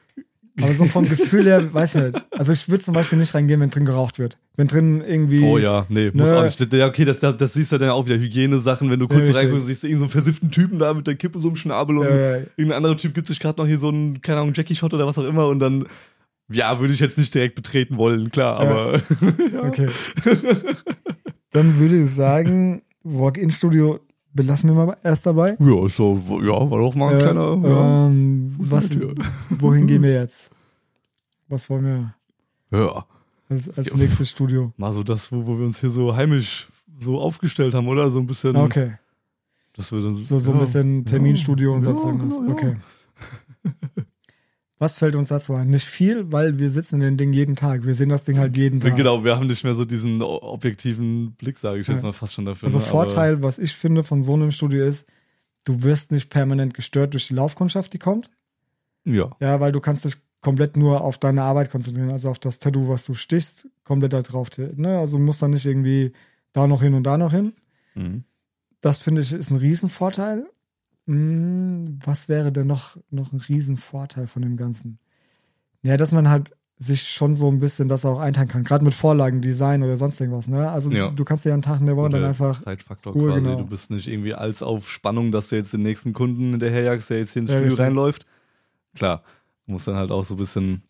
Aber 0.61 0.73
so 0.75 0.85
vom 0.87 1.09
Gefühl 1.09 1.45
her, 1.45 1.73
weiß 1.73 1.95
ich 1.97 2.03
nicht. 2.03 2.25
Also, 2.31 2.53
ich 2.53 2.69
würde 2.69 2.83
zum 2.85 2.95
Beispiel 2.95 3.19
nicht 3.19 3.35
reingehen, 3.35 3.61
wenn 3.61 3.71
drin 3.71 3.85
geraucht 3.85 4.19
wird. 4.19 4.37
Wenn 4.57 4.67
drin 4.69 5.03
irgendwie. 5.07 5.43
Oh 5.45 5.59
ja, 5.59 5.87
nee, 5.89 6.11
muss 6.13 6.31
Ne. 6.31 6.39
auch 6.39 6.43
nicht. 6.45 6.73
Ja, 6.73 6.87
okay, 6.87 7.05
das, 7.05 7.21
das 7.21 7.53
siehst 7.55 7.73
du 7.73 7.79
dann 7.79 7.91
auch 7.91 8.07
wieder 8.07 8.17
Hygienesachen, 8.19 8.91
wenn 8.91 9.01
du 9.01 9.09
kurz 9.09 9.29
Ja, 9.29 9.35
reinguckst, 9.35 9.67
siehst 9.67 9.83
du 9.83 9.87
irgendeinen 9.89 10.09
so 10.09 10.13
versifften 10.13 10.51
Typen 10.51 10.79
da 10.79 10.93
mit 10.95 11.07
der 11.07 11.15
Kippe 11.17 11.39
so 11.39 11.49
im 11.49 11.57
Schnabel 11.57 11.99
und 11.99 12.07
Ja, 12.07 12.37
ja. 12.39 12.43
irgendein 12.57 12.73
anderer 12.79 12.97
Typ 12.97 13.15
gibt 13.15 13.27
sich 13.27 13.41
gerade 13.41 13.61
noch 13.61 13.67
hier 13.67 13.79
so 13.79 13.89
einen, 13.89 14.21
keine 14.23 14.41
Ahnung, 14.41 14.53
Jackie-Shot 14.55 14.93
oder 14.95 15.07
was 15.07 15.19
auch 15.19 15.25
immer 15.25 15.47
und 15.49 15.59
dann 15.59 15.87
Ja, 16.53 16.79
würde 16.81 16.93
ich 16.95 17.01
jetzt 17.01 17.19
nicht 17.19 17.35
direkt 17.35 17.55
betreten 17.55 17.97
wollen, 17.97 18.31
klar, 18.31 18.59
aber. 18.61 18.97
ja. 18.97 19.63
Okay. 19.69 19.89
Dann 21.51 21.79
würde 21.79 22.03
ich 22.03 22.11
sagen, 22.11 22.83
Walk-in-Studio 23.03 24.01
belassen 24.33 24.71
wir 24.71 24.75
mal 24.87 24.97
erst 25.03 25.27
dabei. 25.27 25.57
Ja, 25.59 25.89
so, 25.89 26.21
ja, 26.43 26.71
war 26.71 26.79
doch 26.79 26.95
mal 26.95 27.13
ein 27.15 27.21
Äh, 27.21 27.23
kleiner. 27.23 27.61
ja. 27.69 28.07
ähm, 28.07 28.55
was, 28.59 28.99
wohin 29.51 29.87
gehen 29.87 30.03
wir 30.03 30.13
jetzt? 30.21 30.51
Was 31.49 31.69
wollen 31.69 31.85
wir 32.71 32.79
ja, 32.81 33.05
als, 33.51 33.69
als 33.77 33.91
Ja. 33.91 33.97
nächstes 33.97 34.31
Studio? 34.31 34.73
mal 34.79 34.93
so 34.93 35.03
das, 35.03 35.31
wo, 35.31 35.47
wo 35.47 35.59
wir 35.59 35.67
uns 35.67 35.81
hier 35.81 35.91
so 35.91 36.17
heimisch 36.17 36.69
so 36.99 37.21
aufgestellt 37.21 37.75
haben, 37.75 37.87
oder? 37.89 38.11
So 38.11 38.21
ein 38.21 38.27
bisschen. 38.27 38.57
Okay, 38.57 38.93
Dass 39.75 39.93
wir 39.93 40.01
dann, 40.01 40.17
so, 40.19 40.39
so 40.39 40.53
ein 40.53 40.57
ja. 40.57 40.61
bisschen 40.61 41.05
Terminstudio 41.05 41.75
und 41.75 41.81
Ja, 41.81 41.93
sonst 41.93 42.05
irgendwas. 42.07 42.39
genau, 42.39 42.49
ja. 42.51 42.55
Okay. 42.55 42.77
Was 44.83 44.99
fällt 44.99 45.15
uns 45.15 45.29
dazu 45.29 45.55
ein? 45.55 45.69
Nicht 45.69 45.87
viel, 45.87 46.33
weil 46.33 46.59
wir 46.59 46.69
sitzen 46.69 46.97
in 46.97 47.03
dem 47.03 47.17
Ding 47.17 47.33
jeden 47.33 47.55
Tag. 47.55 47.87
Wir 47.87 47.95
sehen 47.95 48.09
das 48.09 48.25
Ding 48.25 48.37
halt 48.39 48.57
jeden 48.57 48.81
Tag. 48.81 48.97
Genau, 48.97 49.23
wir 49.23 49.37
haben 49.37 49.47
nicht 49.47 49.63
mehr 49.63 49.77
so 49.77 49.85
diesen 49.85 50.21
objektiven 50.23 51.35
Blick, 51.37 51.59
sage 51.59 51.79
ich 51.79 51.87
jetzt 51.87 51.99
Ja. 51.99 52.07
mal 52.09 52.13
fast 52.13 52.35
schon 52.35 52.47
dafür. 52.47 52.67
Also 52.67 52.81
ne? 52.81 52.85
Vorteil, 52.85 53.45
was 53.45 53.61
ich 53.61 53.75
finde 53.77 54.03
von 54.03 54.25
so 54.25 54.35
einem 54.35 54.51
Studio 54.51 54.85
ist, 54.85 55.09
du 55.67 55.85
wirst 55.85 56.11
nicht 56.11 56.31
permanent 56.31 56.75
gestört 56.75 57.13
durch 57.15 57.29
die 57.29 57.35
Laufkundschaft, 57.35 57.93
die 57.93 58.01
kommt. 58.01 58.29
Ja, 59.05 59.31
Ja, 59.39 59.61
weil 59.61 59.71
du 59.71 59.79
kannst 59.79 60.05
dich 60.05 60.17
komplett 60.41 60.77
nur 60.77 61.03
auf 61.03 61.17
deine 61.17 61.43
Arbeit 61.43 61.71
konzentrieren, 61.71 62.11
also 62.11 62.29
auf 62.31 62.41
das 62.41 62.59
Tattoo, 62.59 62.89
was 62.89 63.05
du 63.05 63.15
stichst, 63.15 63.69
komplett 63.85 64.15
da 64.15 64.23
drauf. 64.23 64.49
Ne? 64.59 64.99
Also 64.99 65.21
musst 65.21 65.43
dann 65.43 65.53
nicht 65.53 65.65
irgendwie 65.65 66.11
da 66.53 66.67
noch 66.67 66.83
hin 66.83 66.95
und 66.95 67.05
da 67.05 67.17
noch 67.17 67.33
hin. 67.33 67.53
mhm. 67.95 68.25
Das 68.81 68.99
finde 68.99 69.21
ich 69.21 69.33
ist 69.33 69.53
ein 69.53 69.59
Riesenvorteil. 69.59 70.45
Hm, 71.13 71.99
was 72.05 72.29
wäre 72.29 72.53
denn 72.53 72.67
noch, 72.67 72.97
noch 73.11 73.33
ein 73.33 73.41
Riesenvorteil 73.41 74.27
von 74.27 74.43
dem 74.43 74.57
Ganzen? 74.57 74.99
Ja, 75.83 75.97
dass 75.99 76.11
man 76.13 76.29
halt 76.29 76.57
sich 76.79 77.03
schon 77.11 77.35
so 77.35 77.49
ein 77.49 77.61
bisschen 77.61 77.89
das 77.89 78.05
auch 78.05 78.19
einteilen 78.19 78.49
kann, 78.49 78.65
gerade 78.65 78.85
mit 78.85 78.95
Vorlagen, 78.95 79.41
Design 79.41 79.83
oder 79.83 79.97
sonst 79.97 80.21
irgendwas. 80.21 80.49
Ne? 80.49 80.71
Also 80.71 80.91
Ja. 80.91 81.11
du 81.11 81.25
kannst 81.25 81.45
ja 81.45 81.53
einen 81.53 81.63
Tag 81.63 81.81
in 81.81 81.87
der 81.87 81.97
Woche 81.97 82.09
dann 82.09 82.25
einfach 82.25 82.61
Zeitfaktor 82.63 83.13
Ruhe, 83.13 83.29
quasi. 83.29 83.45
genau. 83.47 83.57
Du 83.59 83.67
bist 83.67 83.91
nicht 83.91 84.09
irgendwie 84.09 84.35
als 84.35 84.63
auf 84.63 84.89
Spannung, 84.89 85.33
dass 85.33 85.51
du 85.51 85.57
jetzt 85.57 85.73
den 85.75 85.83
nächsten 85.83 86.13
Kunden 86.13 86.51
hinterherjagst, 86.53 87.11
der 87.11 87.19
jetzt 87.19 87.35
hier 87.35 87.43
ins 87.43 87.53
Ja, 87.53 87.59
Studio 87.59 87.77
reinläuft. 87.77 88.27
Klar, 88.95 89.23
du 89.67 89.73
musst 89.73 89.87
dann 89.87 89.97
halt 89.97 90.11
auch 90.11 90.25
so 90.25 90.35
ein 90.35 90.39
bisschen, 90.39 90.83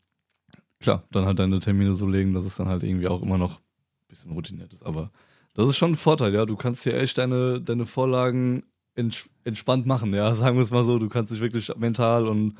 klar, 0.81 1.05
dann 1.11 1.26
halt 1.26 1.38
deine 1.38 1.61
Termine 1.61 1.95
so 1.95 2.07
legen, 2.07 2.33
dass 2.33 2.45
es 2.45 2.57
dann 2.57 2.69
halt 2.69 2.85
irgendwie 2.85 3.09
auch 3.09 3.23
immer 3.23 3.38
noch 3.38 3.59
ein 3.59 4.09
bisschen 4.09 4.33
routiniert 4.33 4.73
ist. 4.73 4.85
Aber 4.85 5.11
das 5.55 5.69
ist 5.69 5.76
schon 5.76 5.93
ein 5.93 5.97
Vorteil, 5.97 6.33
ja. 6.33 6.47
Du 6.47 6.57
kannst 6.57 6.85
hier 6.85 6.95
echt 6.95 7.19
deine, 7.19 7.61
deine 7.61 7.87
Vorlagen 7.87 8.62
ents 8.95 9.29
entspannt 9.45 9.87
machen, 9.87 10.13
ja. 10.15 10.35
Sagen 10.35 10.57
wir 10.57 10.63
es 10.63 10.71
mal 10.71 10.85
so. 10.85 10.99
Du 10.99 11.09
kannst 11.09 11.33
dich 11.33 11.41
wirklich 11.41 11.75
mental 11.77 12.27
und 12.27 12.57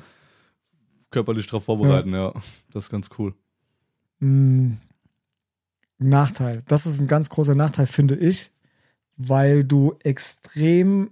körperlich 1.11 1.47
darauf 1.47 1.65
vorbereiten, 1.65 2.13
ja. 2.13 2.33
Das 2.71 2.85
ist 2.85 2.89
ganz 2.89 3.09
cool. 3.17 3.33
Mm, 4.19 4.73
Nachteil. 5.99 6.63
Das 6.67 6.85
ist 6.85 6.99
ein 6.99 7.07
ganz 7.07 7.29
großer 7.29 7.55
Nachteil, 7.55 7.85
finde 7.87 8.15
ich, 8.15 8.51
weil 9.15 9.63
du 9.63 9.95
extrem 10.03 11.11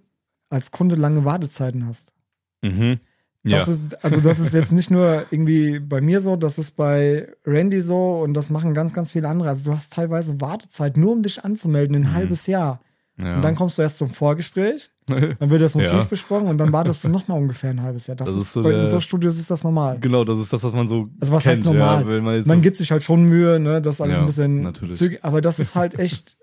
als 0.50 0.72
Kunde 0.72 0.96
lange 0.96 1.24
Wartezeiten 1.24 1.86
hast. 1.86 2.14
Mhm. 2.62 3.00
Das 3.44 3.68
ist, 3.68 4.04
also 4.04 4.22
das 4.22 4.40
ist 4.40 4.54
jetzt 4.54 4.72
nicht 4.72 4.92
nur 4.92 5.26
irgendwie 5.32 5.80
bei 5.80 6.00
mir 6.02 6.20
so, 6.20 6.36
das 6.36 6.60
ist 6.60 6.72
bei 6.72 7.32
Randy 7.46 7.82
so 7.82 8.20
und 8.22 8.34
das 8.34 8.50
machen 8.50 8.74
ganz, 8.74 8.94
ganz 8.94 9.12
viele 9.14 9.28
andere. 9.30 9.50
Also 9.50 9.72
du 9.72 9.76
hast 9.76 9.94
teilweise 9.94 10.40
Wartezeit, 10.42 10.98
nur 10.98 11.14
um 11.14 11.24
dich 11.24 11.44
anzumelden, 11.44 11.96
ein 11.96 12.02
Mhm. 12.04 12.14
halbes 12.14 12.48
Jahr. 12.48 12.82
Ja. 13.22 13.36
Und 13.36 13.42
dann 13.44 13.56
kommst 13.56 13.78
du 13.78 13.82
erst 13.82 13.98
zum 13.98 14.10
Vorgespräch, 14.10 14.90
dann 15.08 15.50
wird 15.50 15.62
das 15.62 15.76
Motiv 15.76 15.92
Ja. 15.94 16.04
besprochen 16.04 16.48
und 16.48 16.58
dann 16.58 16.72
wartest 16.74 17.04
du 17.04 17.10
nochmal 17.10 17.38
ungefähr 17.40 17.70
ein 17.72 17.82
halbes 17.82 18.08
Jahr. 18.08 18.16
Das, 18.16 18.28
Das 18.28 18.36
ist, 18.36 18.42
ist 18.44 18.54
so 18.54 18.64
bei 18.64 18.72
der- 18.72 18.88
so 18.88 19.00
Studios 19.00 19.38
ist 19.40 19.50
das 19.52 19.64
normal. 19.64 20.00
Genau, 20.00 20.24
das 20.24 20.40
ist 20.40 20.52
das, 20.54 20.64
was 20.64 20.74
man 20.74 20.88
so 20.88 21.10
Also 21.20 21.34
was 21.34 21.44
kennt, 21.44 21.58
heißt 21.58 21.64
normal? 21.66 22.00
Ja, 22.02 22.22
man 22.22 22.24
Man 22.24 22.44
so, 22.44 22.60
gibt 22.62 22.78
sich 22.78 22.92
halt 22.92 23.04
schon 23.04 23.24
Mühe, 23.24 23.60
ne, 23.60 23.82
das 23.82 24.02
alles 24.02 24.20
ein 24.20 24.26
bisschen 24.26 24.62
natürlich. 24.62 24.98
zügig, 24.98 25.24
aber 25.24 25.42
das 25.42 25.60
ist 25.60 25.76
halt 25.76 25.94
echt, 26.00 26.38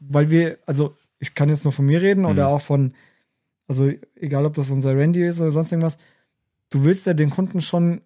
weil 0.00 0.30
wir, 0.30 0.58
also 0.66 0.94
ich 1.18 1.34
kann 1.34 1.48
jetzt 1.48 1.64
nur 1.64 1.72
von 1.72 1.86
mir 1.86 2.02
reden 2.02 2.24
oder 2.26 2.48
Mhm. 2.48 2.54
auch 2.54 2.60
von, 2.60 2.92
also 3.68 3.90
egal 4.14 4.44
ob 4.46 4.54
das 4.54 4.70
unser 4.70 4.96
Randy 4.96 5.24
ist 5.24 5.40
oder 5.40 5.50
sonst 5.52 5.72
irgendwas, 5.72 5.98
du 6.70 6.84
willst 6.84 7.06
ja 7.06 7.14
den 7.14 7.30
Kunden 7.30 7.60
schon 7.60 8.00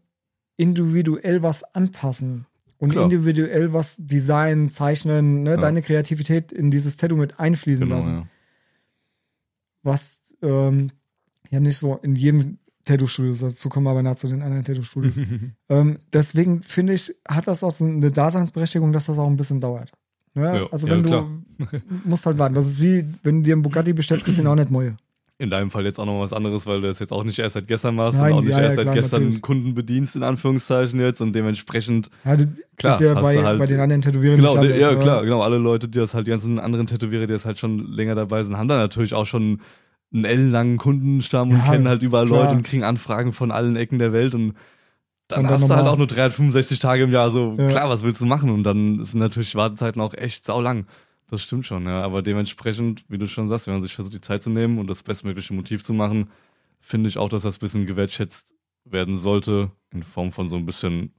individuell 0.56 1.42
was 1.42 1.62
anpassen 1.74 2.46
und 2.80 2.90
Klar. 2.90 3.04
individuell 3.04 3.72
was 3.72 3.96
designen, 3.98 4.70
zeichnen, 4.70 5.42
ne, 5.44 5.50
Ja. 5.52 5.56
deine 5.58 5.82
Kreativität 5.82 6.50
in 6.50 6.70
dieses 6.70 6.96
Tattoo 6.96 7.16
mit 7.16 7.38
einfließen 7.38 7.84
genau, 7.84 7.96
lassen. 7.96 8.10
ja. 8.12 8.26
Was 9.82 10.36
ähm, 10.42 10.90
ja 11.50 11.60
nicht 11.60 11.78
so 11.78 11.96
in 12.02 12.14
jedem 12.16 12.58
Tattoo-Studio 12.84 13.30
ist, 13.32 13.42
dazu 13.42 13.68
kommen 13.68 13.86
wir 13.86 13.90
aber 13.90 14.02
nach 14.02 14.16
zu 14.16 14.28
den 14.28 14.42
anderen 14.42 14.64
Tattoo-Studios. 14.64 15.20
Ähm, 15.68 15.98
deswegen 16.12 16.62
finde 16.62 16.94
ich, 16.94 17.14
hat 17.28 17.46
das 17.46 17.62
auch 17.62 17.70
so 17.70 17.84
eine 17.84 18.10
Daseinsberechtigung, 18.10 18.92
dass 18.92 19.06
das 19.06 19.18
auch 19.18 19.28
ein 19.28 19.36
bisschen 19.36 19.60
dauert. 19.60 19.92
Ja, 20.34 20.56
Ja, 20.56 20.66
also 20.70 20.88
wenn 20.90 21.02
du 21.04 21.42
musst 22.04 22.26
halt 22.26 22.38
warten. 22.38 22.54
Das 22.54 22.66
ist 22.66 22.80
wie, 22.82 23.04
wenn 23.22 23.38
du 23.38 23.42
dir 23.44 23.52
einen 23.54 23.62
Bugatti 23.62 23.92
bestellst, 23.92 24.24
kriegst 24.24 24.38
du 24.38 24.42
ihn 24.42 24.48
auch 24.48 24.54
nicht 24.56 24.70
neu. 24.70 24.92
In 25.40 25.48
deinem 25.48 25.70
Fall 25.70 25.84
jetzt 25.86 25.98
auch 25.98 26.04
noch 26.04 26.20
was 26.20 26.32
anderes, 26.34 26.66
weil 26.66 26.82
du 26.82 26.86
das 26.88 26.98
jetzt 26.98 27.12
auch 27.12 27.24
nicht 27.24 27.38
erst 27.38 27.54
seit 27.54 27.66
gestern 27.66 27.94
machst 27.94 28.20
Nein, 28.20 28.32
und 28.32 28.38
auch 28.38 28.42
nicht 28.42 28.50
ja, 28.52 28.58
ja, 28.58 28.64
erst 28.64 28.76
seit 28.76 28.84
klar, 28.84 28.94
gestern 28.94 29.22
natürlich. 29.24 29.40
Kunden 29.42 29.74
bedienst, 29.74 30.14
in 30.14 30.22
Anführungszeichen 30.22 31.00
jetzt 31.00 31.22
und 31.22 31.32
dementsprechend, 31.32 32.10
Ja, 32.26 32.36
du, 32.36 32.46
Klar, 32.76 33.00
ja 33.02 33.14
bei, 33.14 33.34
du 33.36 33.42
halt- 33.42 33.58
bei 33.58 33.66
den 33.66 33.80
anderen 33.80 34.02
Tätowierern 34.02 34.36
genau, 34.36 34.56
nicht 34.58 34.70
anders, 34.72 34.78
ja 34.78 34.94
klar, 34.96 35.22
genau, 35.24 35.40
alle 35.40 35.56
Leute, 35.56 35.88
die 35.88 35.98
das 35.98 36.12
halt, 36.14 36.26
die 36.26 36.30
ganzen 36.30 36.58
anderen 36.58 36.86
Tätowierer, 36.86 37.26
die 37.26 37.32
das 37.32 37.46
halt 37.46 37.58
schon 37.58 37.78
länger 37.90 38.14
dabei 38.14 38.42
sind, 38.42 38.56
haben 38.58 38.68
da 38.68 38.76
natürlich 38.76 39.14
auch 39.14 39.24
schon 39.24 39.60
einen 40.12 40.24
ellenlangen 40.26 40.76
Kundenstamm 40.76 41.50
und 41.52 41.56
Ja, 41.64 41.70
kennen 41.70 41.88
halt 41.88 42.02
überall 42.02 42.26
klar. 42.26 42.42
Leute 42.42 42.54
und 42.56 42.62
kriegen 42.62 42.84
Anfragen 42.84 43.32
von 43.32 43.50
allen 43.50 43.76
Ecken 43.76 43.98
der 43.98 44.12
Welt 44.12 44.34
und 44.34 44.54
dann, 45.28 45.44
dann 45.44 45.52
hast 45.52 45.70
du 45.70 45.74
halt 45.74 45.86
auch 45.86 45.96
nur 45.96 46.06
365 46.08 46.80
Tage 46.80 47.04
im 47.04 47.12
Jahr, 47.12 47.30
so 47.30 47.54
Ja. 47.58 47.68
klar, 47.68 47.88
was 47.88 48.02
willst 48.02 48.20
du 48.20 48.26
machen? 48.26 48.50
Und 48.50 48.64
dann 48.64 49.02
sind 49.04 49.20
natürlich 49.20 49.54
Wartezeiten 49.54 50.02
auch 50.02 50.12
echt 50.12 50.44
saulang. 50.44 50.86
Das 51.30 51.42
stimmt 51.42 51.64
schon, 51.66 51.84
ja. 51.86 52.02
Aber 52.02 52.22
dementsprechend, 52.22 53.04
wie 53.08 53.18
du 53.18 53.28
schon 53.28 53.46
sagst, 53.48 53.66
wenn 53.66 53.74
man 53.74 53.82
sich 53.82 53.94
versucht, 53.94 54.14
die 54.14 54.20
Zeit 54.20 54.42
zu 54.42 54.50
nehmen 54.50 54.78
und 54.78 54.88
das 54.88 55.02
bestmögliche 55.02 55.54
Motiv 55.54 55.84
zu 55.84 55.94
machen, 55.94 56.30
finde 56.80 57.08
ich 57.08 57.18
auch, 57.18 57.28
dass 57.28 57.42
das 57.42 57.56
ein 57.56 57.60
bisschen 57.60 57.86
gewertschätzt 57.86 58.54
werden 58.84 59.14
sollte, 59.16 59.70
in 59.92 60.02
Form 60.02 60.32
von 60.32 60.48
so 60.48 60.56
ein 60.56 60.66
bisschen 60.66 61.12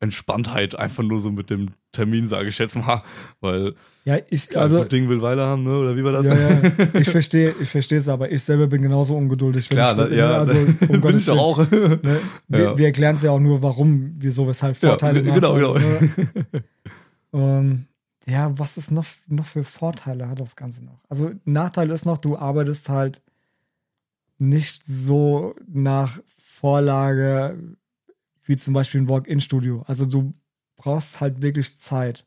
Entspanntheit, 0.00 0.74
einfach 0.74 1.02
nur 1.02 1.18
so 1.20 1.30
mit 1.30 1.50
dem 1.50 1.68
Termin, 1.92 2.26
sage 2.26 2.48
ich 2.48 2.58
jetzt 2.58 2.76
mal. 2.76 3.02
Weil 3.40 3.74
Ja, 4.04 4.18
ich, 4.28 4.48
klar, 4.48 4.62
also, 4.64 4.80
gut 4.80 4.92
Ding 4.92 5.08
will 5.08 5.22
Weile 5.22 5.42
haben, 5.42 5.62
ne? 5.62 5.78
Oder 5.78 5.96
wie 5.96 6.04
war 6.04 6.12
das? 6.12 6.26
ja, 6.26 6.34
ja, 6.34 6.60
ich 7.00 7.08
verstehe, 7.08 7.54
ich 7.60 7.68
verstehe 7.70 7.98
es, 7.98 8.08
aber 8.08 8.30
ich 8.30 8.42
selber 8.42 8.66
bin 8.66 8.82
genauso 8.82 9.16
ungeduldig. 9.16 9.70
wenn 9.70 9.76
Klar, 9.76 10.04
ich, 10.04 10.10
ne, 10.10 10.16
ja, 10.16 10.38
also, 10.38 10.56
um 10.88 11.00
bin 11.00 11.16
ich 11.16 11.30
auch. 11.30 11.58
Ne? 11.70 12.00
Wir, 12.48 12.60
Ja. 12.60 12.78
wir 12.78 12.86
erklären 12.86 13.16
es 13.16 13.22
ja 13.22 13.30
auch 13.30 13.38
nur, 13.40 13.62
warum, 13.62 14.14
wieso, 14.18 14.46
weshalb 14.48 14.76
Vorteile, 14.76 15.22
ja, 15.24 15.34
genau, 15.34 15.54
genau. 15.54 15.74
Ne? 15.74 16.10
ähm, 17.32 17.86
ja, 18.26 18.58
was 18.58 18.76
ist 18.76 18.90
noch, 18.90 19.04
noch 19.28 19.44
für 19.44 19.64
Vorteile 19.64 20.28
hat 20.28 20.40
das 20.40 20.56
Ganze 20.56 20.84
noch? 20.84 20.98
Also 21.08 21.32
Nachteil 21.44 21.90
ist 21.90 22.06
noch, 22.06 22.18
du 22.18 22.36
arbeitest 22.38 22.88
halt 22.88 23.20
nicht 24.38 24.84
so 24.84 25.54
nach 25.66 26.18
Vorlage 26.36 27.58
wie 28.44 28.56
zum 28.56 28.74
Beispiel 28.74 29.00
ein 29.02 29.08
Walk-in-Studio. 29.08 29.84
Also 29.86 30.06
du 30.06 30.34
brauchst 30.76 31.20
halt 31.20 31.40
wirklich 31.42 31.78
Zeit. 31.78 32.26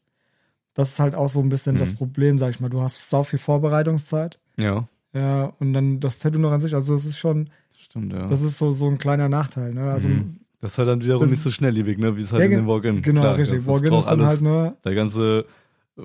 Das 0.73 0.89
ist 0.89 0.99
halt 0.99 1.15
auch 1.15 1.27
so 1.29 1.39
ein 1.41 1.49
bisschen 1.49 1.75
Mhm. 1.75 1.79
das 1.79 1.93
Problem, 1.93 2.37
sag 2.37 2.51
ich 2.51 2.59
mal. 2.59 2.69
Du 2.69 2.81
hast 2.81 3.09
sau 3.09 3.23
viel 3.23 3.39
Vorbereitungszeit. 3.39 4.39
Ja, 4.59 4.87
Ja, 5.13 5.45
und 5.59 5.73
dann 5.73 5.99
das 5.99 6.19
Tattoo 6.19 6.37
noch 6.37 6.51
an 6.51 6.59
sich. 6.61 6.75
Also 6.75 6.93
das 6.93 7.05
ist 7.05 7.17
schon, 7.17 7.49
stimmt, 7.75 8.13
ja. 8.13 8.27
das 8.27 8.41
ist 8.41 8.57
so, 8.59 8.71
so 8.71 8.87
ein 8.87 8.97
kleiner 8.99 9.29
Nachteil. 9.29 9.73
Ne? 9.73 9.89
Also 9.91 10.09
Mhm. 10.09 10.39
Das 10.59 10.71
ist 10.73 10.77
halt 10.79 10.87
dann 10.89 11.01
wiederum 11.03 11.21
Das- 11.23 11.31
nicht 11.31 11.41
so 11.41 11.49
schnelllebig, 11.51 11.97
ne? 11.99 12.17
Wie 12.17 12.21
es 12.21 12.31
halt 12.31 12.41
Ja, 12.41 12.45
in 12.49 12.51
dem 12.55 12.67
Walk-In. 12.67 13.01
genau, 13.03 13.21
Klar, 13.21 13.37
richtig. 13.37 13.65
Walk-in 13.67 13.93
ist 13.93 14.05
dann 14.07 14.19
alles- 14.19 14.29
halt 14.29 14.41
nur, 14.41 14.77
Der 14.83 14.95
ganze, 14.95 15.45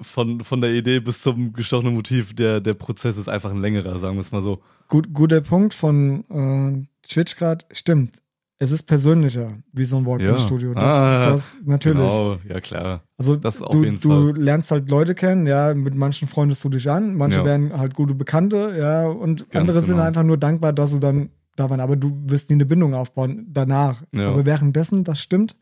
von, 0.00 0.40
von 0.42 0.60
der 0.60 0.72
Idee 0.72 1.00
bis 1.00 1.20
zum 1.20 1.52
gestochenen 1.52 1.94
Motiv, 1.94 2.34
der, 2.34 2.60
der 2.60 2.74
Prozess 2.74 3.18
ist 3.18 3.28
einfach 3.28 3.50
ein 3.50 3.60
längerer, 3.60 3.98
sagen 3.98 4.16
wir 4.16 4.20
es 4.20 4.32
mal 4.32 4.42
so. 4.42 4.60
gut, 4.88 5.12
guter 5.12 5.40
Punkt 5.40 5.74
von 5.74 6.24
äh, 6.30 6.86
Twitch 7.06 7.36
gerade. 7.36 7.64
Stimmt. 7.72 8.16
Es 8.58 8.70
ist 8.70 8.84
persönlicher, 8.84 9.58
wie 9.72 9.84
so 9.84 9.96
ein 9.96 10.06
Walk-in-Studio. 10.06 10.72
Das, 10.74 10.84
Ah, 10.84 11.24
das 11.26 11.56
natürlich. 11.64 11.98
Genau, 11.98 12.38
ja 12.48 12.60
klar. 12.60 13.02
Also 13.18 13.34
das 13.34 13.60
auf 13.60 13.72
du, 13.72 13.82
jeden 13.82 13.98
du 13.98 14.30
lernst 14.32 14.70
halt 14.70 14.88
Leute 14.88 15.16
kennen, 15.16 15.48
ja, 15.48 15.74
mit 15.74 15.96
manchen 15.96 16.28
freundest 16.28 16.62
du 16.64 16.68
dich 16.68 16.88
an, 16.88 17.16
manche 17.16 17.38
Ja. 17.38 17.44
werden 17.44 17.76
halt 17.76 17.94
gute 17.94 18.14
Bekannte, 18.14 18.76
ja, 18.78 19.04
und 19.08 19.50
Ganz 19.50 19.60
andere 19.62 19.80
sind 19.82 19.96
genau. 19.96 20.06
einfach 20.06 20.22
nur 20.22 20.36
dankbar, 20.36 20.72
dass 20.72 20.92
sie 20.92 21.00
dann 21.00 21.30
da 21.56 21.70
waren, 21.70 21.80
aber 21.80 21.96
du 21.96 22.16
wirst 22.26 22.50
nie 22.50 22.54
eine 22.54 22.64
Bindung 22.64 22.94
aufbauen 22.94 23.48
danach. 23.50 24.04
Ja. 24.12 24.28
Aber 24.28 24.46
währenddessen, 24.46 25.02
das 25.02 25.20
stimmt, 25.20 25.56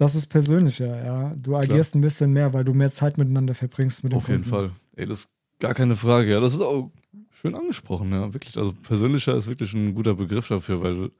das 0.00 0.14
ist 0.14 0.28
persönlicher, 0.28 1.04
ja. 1.04 1.34
Du 1.36 1.54
agierst 1.56 1.94
ein 1.94 2.00
bisschen 2.00 2.32
mehr, 2.32 2.54
weil 2.54 2.64
du 2.64 2.72
mehr 2.72 2.90
Zeit 2.90 3.18
miteinander 3.18 3.54
verbringst 3.54 4.02
mit 4.02 4.12
dem 4.12 4.16
Auf 4.16 4.28
jeden 4.28 4.42
Kunden. 4.44 4.48
Fall. 4.70 4.70
Ey, 4.96 5.06
das 5.06 5.20
ist 5.20 5.28
gar 5.58 5.74
keine 5.74 5.94
Frage. 5.94 6.30
Ja, 6.32 6.40
das 6.40 6.54
ist 6.54 6.62
auch 6.62 6.90
schön 7.32 7.54
angesprochen, 7.54 8.10
ja. 8.12 8.32
Wirklich. 8.32 8.56
Also 8.56 8.72
persönlicher 8.72 9.34
ist 9.34 9.46
wirklich 9.46 9.74
ein 9.74 9.94
guter 9.94 10.14
Begriff 10.14 10.48
dafür, 10.48 10.80
weil 10.82 11.10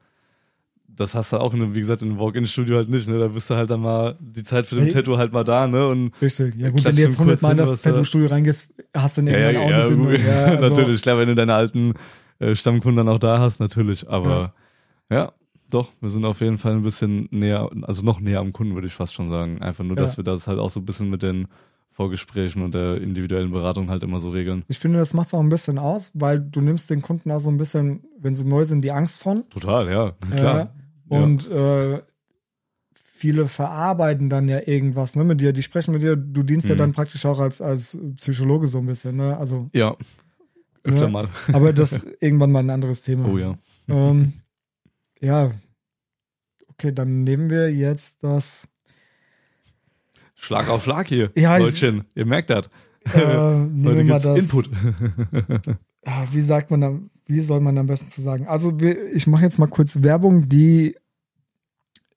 das 0.88 1.14
hast 1.14 1.32
du 1.32 1.36
auch, 1.36 1.52
in, 1.54 1.62
einem- 1.62 1.74
wie 1.74 1.80
gesagt, 1.80 2.00
in 2.02 2.08
einem 2.08 2.18
Walk-In-Studio 2.18 2.76
halt 2.76 2.88
nicht, 2.88 3.06
ne? 3.06 3.18
Da 3.18 3.28
bist 3.28 3.48
du 3.50 3.54
halt 3.54 3.70
dann 3.70 3.80
mal 3.80 4.16
die 4.18 4.42
Zeit 4.44 4.66
für 4.66 4.76
den 4.76 4.84
Hey. 4.84 4.92
Tattoo 4.94 5.18
halt 5.18 5.32
mal 5.32 5.44
da, 5.44 5.66
ne? 5.66 5.86
Und 5.86 6.12
Richtig. 6.22 6.54
Ja 6.56 6.70
gut, 6.70 6.82
wenn 6.84 6.96
du 6.96 7.02
jetzt 7.02 7.18
ihm 7.20 7.24
kurz 7.26 7.42
100 7.42 7.42
Mal 7.42 7.50
in 7.52 7.56
das 7.58 7.82
Tattoo-Studio 7.82 8.26
reingehst, 8.28 8.74
hast 8.94 9.18
du 9.18 9.22
ja, 9.22 9.38
ja, 9.38 9.50
irgendwann 9.50 9.70
ja, 9.70 9.78
auch 9.78 9.86
eine 9.90 9.96
Bindung. 9.96 10.26
Ja, 10.26 10.44
also, 10.58 10.76
natürlich. 10.76 11.02
Klar, 11.02 11.18
wenn 11.18 11.28
du 11.28 11.34
deine 11.34 11.54
alten 11.54 11.92
äh, 12.38 12.54
Stammkunden 12.54 12.96
dann 13.06 13.14
auch 13.14 13.18
da 13.20 13.38
hast, 13.40 13.60
natürlich. 13.60 14.08
Aber 14.08 14.54
ja. 15.10 15.32
Doch, 15.70 15.92
wir 16.00 16.10
sind 16.10 16.24
auf 16.24 16.40
jeden 16.40 16.58
Fall 16.58 16.72
ein 16.74 16.82
bisschen 16.82 17.28
näher, 17.30 17.70
also 17.82 18.02
noch 18.02 18.20
näher 18.20 18.40
am 18.40 18.52
Kunden, 18.52 18.74
würde 18.74 18.86
ich 18.86 18.94
fast 18.94 19.14
schon 19.14 19.28
sagen. 19.30 19.60
Einfach 19.62 19.84
nur, 19.84 19.96
dass 19.96 20.12
Ja. 20.12 20.16
wir 20.18 20.24
das 20.24 20.46
halt 20.46 20.58
auch 20.58 20.70
so 20.70 20.80
ein 20.80 20.84
bisschen 20.84 21.08
mit 21.10 21.22
den 21.22 21.48
Vorgesprächen 21.90 22.62
und 22.62 22.72
der 22.74 23.00
individuellen 23.00 23.50
Beratung 23.50 23.90
halt 23.90 24.02
immer 24.02 24.20
so 24.20 24.30
regeln. 24.30 24.64
Ich 24.68 24.78
finde, 24.78 24.98
das 24.98 25.12
macht 25.12 25.26
es 25.28 25.34
auch 25.34 25.40
ein 25.40 25.48
bisschen 25.48 25.78
aus, 25.78 26.12
weil 26.14 26.40
du 26.40 26.60
nimmst 26.60 26.88
den 26.90 27.02
Kunden 27.02 27.30
auch 27.30 27.40
so 27.40 27.50
ein 27.50 27.56
bisschen, 27.58 28.04
wenn 28.18 28.34
sie 28.34 28.46
neu 28.46 28.64
sind, 28.64 28.82
die 28.82 28.92
Angst 28.92 29.20
von. 29.22 29.48
Total, 29.50 29.90
ja, 29.90 30.12
klar. 30.30 30.72
Ja. 31.10 31.22
Und 31.22 31.50
äh, 31.50 32.00
viele 32.94 33.48
verarbeiten 33.48 34.30
dann 34.30 34.48
ja 34.48 34.60
irgendwas 34.66 35.14
ne, 35.16 35.24
mit 35.24 35.40
dir, 35.40 35.52
die 35.52 35.62
sprechen 35.62 35.92
mit 35.92 36.02
dir, 36.02 36.16
du 36.16 36.42
dienst 36.42 36.68
ja 36.68 36.74
Mhm. 36.74 36.78
dann 36.78 36.92
praktisch 36.92 37.26
auch 37.26 37.38
als, 37.38 37.60
als 37.60 37.98
Psychologe 38.16 38.66
so 38.66 38.78
ein 38.78 38.86
bisschen, 38.86 39.16
ne? 39.16 39.36
Also, 39.36 39.68
Ja, 39.74 39.94
öfter 40.84 41.02
Ja. 41.06 41.08
mal. 41.10 41.28
aber 41.52 41.72
das 41.72 42.02
irgendwann 42.20 42.52
mal 42.52 42.60
ein 42.60 42.70
anderes 42.70 43.02
Thema. 43.02 43.28
Oh 43.28 43.36
ja. 43.36 43.58
Ähm, 43.88 44.32
ja. 45.20 45.50
Okay, 46.68 46.92
dann 46.92 47.24
nehmen 47.24 47.50
wir 47.50 47.72
jetzt 47.72 48.22
das. 48.22 48.68
Schlag 50.34 50.68
auf 50.68 50.84
Schlag 50.84 51.06
hier, 51.08 51.30
Ja, 51.36 51.58
ich- 51.58 51.64
Leutchen. 51.64 52.04
Ihr 52.14 52.24
merkt 52.26 52.50
das. 52.50 52.68
Äh, 53.14 53.18
nehmen 53.54 54.06
wir 54.08 54.18
das. 54.18 54.24
Input. 54.24 54.70
Ja, 56.06 56.24
wie 56.32 56.40
sagt 56.40 56.70
man 56.70 56.80
dann, 56.80 57.10
wie 57.26 57.40
soll 57.40 57.60
man 57.60 57.76
am 57.76 57.86
besten 57.86 58.08
zu 58.08 58.22
sagen? 58.22 58.46
Also, 58.46 58.80
wir, 58.80 59.12
ich 59.12 59.26
mache 59.26 59.44
jetzt 59.44 59.58
mal 59.58 59.66
kurz 59.68 60.02
Werbung, 60.02 60.48
die 60.48 60.96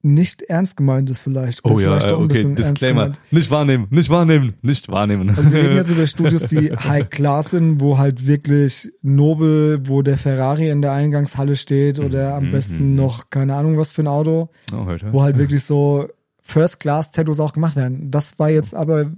nicht 0.04 0.42
ernst 0.42 0.76
gemeint 0.76 1.08
ist, 1.10 1.22
vielleicht. 1.22 1.64
Oh 1.64 1.80
ja, 1.80 1.98
vielleicht 1.98 2.10
äh, 2.10 2.14
okay, 2.14 2.54
Disclaimer. 2.54 3.12
Nicht 3.30 3.50
wahrnehmen, 3.50 3.86
nicht 3.90 4.10
wahrnehmen, 4.10 4.54
nicht 4.62 4.88
wahrnehmen. 4.88 5.30
Also 5.30 5.50
wir 5.52 5.62
reden 5.64 5.76
jetzt 5.76 5.90
über 5.90 6.06
Studios, 6.06 6.42
die 6.50 6.70
High 6.76 7.08
Class 7.10 7.50
sind, 7.52 7.80
wo 7.80 7.98
halt 7.98 8.26
wirklich 8.26 8.92
Nobel, 9.02 9.80
wo 9.88 10.02
der 10.02 10.18
Ferrari 10.18 10.68
in 10.68 10.82
der 10.82 10.92
Eingangshalle 10.92 11.56
steht 11.56 11.98
oder 12.00 12.34
am 12.34 12.44
Mhm, 12.46 12.50
besten 12.50 12.90
mhm. 12.90 12.94
noch 12.96 13.30
keine 13.30 13.54
Ahnung 13.56 13.78
was 13.78 13.90
für 13.90 14.02
ein 14.02 14.06
Auto, 14.08 14.50
oh, 14.72 14.84
heute. 14.86 15.12
wo 15.12 15.22
halt 15.22 15.38
wirklich 15.38 15.64
so 15.64 16.06
First 16.42 16.80
Class 16.80 17.10
Tattoos 17.10 17.40
auch 17.40 17.54
gemacht 17.54 17.74
werden. 17.76 18.10
Das 18.10 18.38
war 18.38 18.50
jetzt 18.50 18.74
aber 18.74 19.10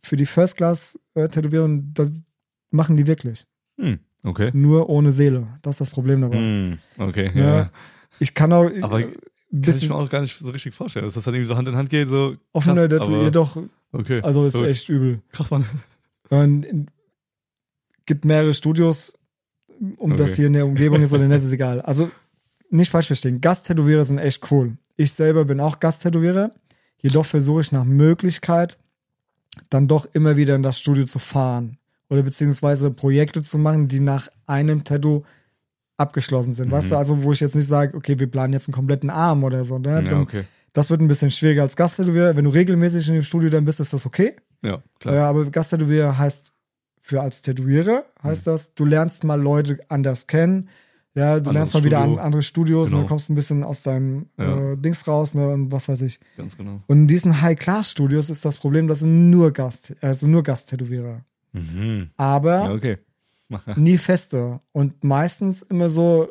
für 0.00 0.16
die 0.16 0.26
First 0.26 0.56
Class 0.56 0.98
äh, 1.14 1.28
Tätowierung, 1.28 1.92
das 1.94 2.12
machen 2.70 2.96
die 2.96 3.08
wirklich. 3.08 3.44
Hm, 3.78 3.98
okay. 4.24 4.50
Nur 4.52 4.88
ohne 4.88 5.10
Seele. 5.10 5.48
Das 5.62 5.74
ist 5.74 5.80
das 5.80 5.90
Problem 5.90 6.20
dabei. 6.20 6.36
Hm, 6.36 6.78
okay, 6.98 7.32
Ja. 7.34 7.56
ja. 7.56 7.70
Ich 8.20 8.34
kann 8.34 8.52
auch 8.52 8.68
Aber 8.82 9.00
äh, 9.00 9.08
Kann 9.50 9.62
ich 9.76 9.88
mir 9.88 9.94
auch 9.94 10.08
gar 10.10 10.20
nicht 10.20 10.38
so 10.38 10.50
richtig 10.50 10.74
vorstellen, 10.74 11.04
dass 11.06 11.14
das 11.14 11.24
dann 11.24 11.34
irgendwie 11.34 11.48
so 11.48 11.56
Hand 11.56 11.68
in 11.68 11.76
Hand 11.76 11.90
geht, 11.90 12.08
so 12.08 12.36
offener 12.52 12.86
krass, 12.88 12.98
dazu, 13.00 13.12
ja 13.14 13.30
doch, 13.30 13.56
Okay. 13.92 14.20
also 14.22 14.44
ist 14.44 14.54
Gut. 14.56 14.66
echt 14.66 14.88
übel. 14.90 15.22
krass, 15.32 15.50
Mann. 15.50 15.64
In- 16.30 16.86
gibt 18.06 18.24
mehrere 18.24 18.52
Studios, 18.54 19.14
um 19.96 20.16
das 20.16 20.30
Okay. 20.32 20.36
hier 20.36 20.46
in 20.48 20.52
der 20.54 20.66
Umgebung 20.66 21.00
ist 21.02 21.12
oder 21.14 21.26
nicht, 21.28 21.42
ist 21.44 21.52
egal. 21.52 21.80
Also 21.82 22.10
nicht 22.70 22.90
falsch 22.90 23.06
verstehen. 23.06 23.40
Gasttätowierer 23.40 24.04
sind 24.04 24.18
echt 24.18 24.50
cool. 24.50 24.76
Ich 24.96 25.12
selber 25.12 25.44
bin 25.44 25.60
auch 25.60 25.80
Gasttätowierer. 25.80 26.50
Jedoch 26.98 27.24
versuche 27.26 27.60
ich 27.62 27.72
nach 27.72 27.84
Möglichkeit 27.84 28.76
dann 29.70 29.88
doch 29.88 30.06
immer 30.12 30.36
wieder 30.36 30.54
in 30.56 30.62
das 30.62 30.78
Studio 30.78 31.04
zu 31.04 31.18
fahren. 31.18 31.78
Oder 32.10 32.22
beziehungsweise 32.22 32.90
Projekte 32.90 33.42
zu 33.42 33.58
machen, 33.58 33.88
die 33.88 34.00
nach 34.00 34.28
einem 34.46 34.84
Tattoo 34.84 35.22
abgeschlossen 35.98 36.52
sind. 36.52 36.70
Weißt 36.70 36.86
Mhm. 36.86 36.90
du, 36.90 36.96
also 36.96 37.22
wo 37.24 37.32
ich 37.32 37.40
jetzt 37.40 37.54
nicht 37.54 37.66
sage, 37.66 37.96
okay, 37.96 38.18
wir 38.18 38.30
planen 38.30 38.52
jetzt 38.54 38.68
einen 38.68 38.74
kompletten 38.74 39.10
Arm 39.10 39.44
oder 39.44 39.64
so. 39.64 39.78
Ne? 39.78 40.04
Ja, 40.08 40.20
okay. 40.20 40.44
Das 40.72 40.90
wird 40.90 41.00
ein 41.00 41.08
bisschen 41.08 41.30
schwieriger 41.30 41.62
als 41.62 41.76
Gasttätowierer. 41.76 42.36
Wenn 42.36 42.44
du 42.44 42.50
regelmäßig 42.50 43.08
in 43.08 43.14
dem 43.14 43.22
Studio 43.22 43.50
dann 43.50 43.64
bist, 43.64 43.80
ist 43.80 43.92
das 43.92 44.06
okay. 44.06 44.34
Ja, 44.62 44.82
klar. 45.00 45.14
Ja, 45.14 45.28
aber 45.28 45.44
Gasttätowierer 45.50 46.16
heißt 46.16 46.52
für 47.00 47.20
als 47.22 47.42
Tätowierer 47.42 48.04
heißt 48.22 48.46
Mhm. 48.46 48.50
das, 48.50 48.74
du 48.74 48.84
lernst 48.84 49.24
mal 49.24 49.40
Leute 49.40 49.78
anders 49.88 50.26
kennen. 50.26 50.68
Ja, 51.14 51.32
du 51.40 51.50
Anderes 51.50 51.54
lernst 51.54 51.74
mal 51.74 51.84
wieder 51.84 51.98
an 51.98 52.04
Studio. 52.10 52.22
andere 52.22 52.42
Studios 52.42 52.88
Genau. 52.90 52.98
und 53.00 53.04
du 53.04 53.08
kommst 53.08 53.30
ein 53.30 53.34
bisschen 53.34 53.64
aus 53.64 53.82
deinem 53.82 54.26
Ja. 54.38 54.72
äh, 54.72 54.76
Dings 54.76 55.08
raus, 55.08 55.34
ne, 55.34 55.48
und 55.48 55.72
was 55.72 55.88
weiß 55.88 56.02
ich. 56.02 56.20
Ganz 56.36 56.56
genau. 56.56 56.80
Und 56.86 56.96
in 56.98 57.06
diesen 57.08 57.40
High-Class-Studios 57.42 58.30
ist 58.30 58.44
das 58.44 58.58
Problem, 58.58 58.86
das 58.86 59.00
sind 59.00 59.30
nur 59.30 59.52
Gast, 59.52 59.96
also 60.00 60.28
nur 60.28 60.42
Gasttätowierer. 60.44 61.24
Mhm. 61.54 62.10
Aber 62.18 62.64
Ja, 62.66 62.72
okay. 62.72 62.98
nie 63.76 63.98
feste. 63.98 64.60
Und 64.72 65.02
meistens 65.04 65.62
immer 65.62 65.88
so 65.88 66.28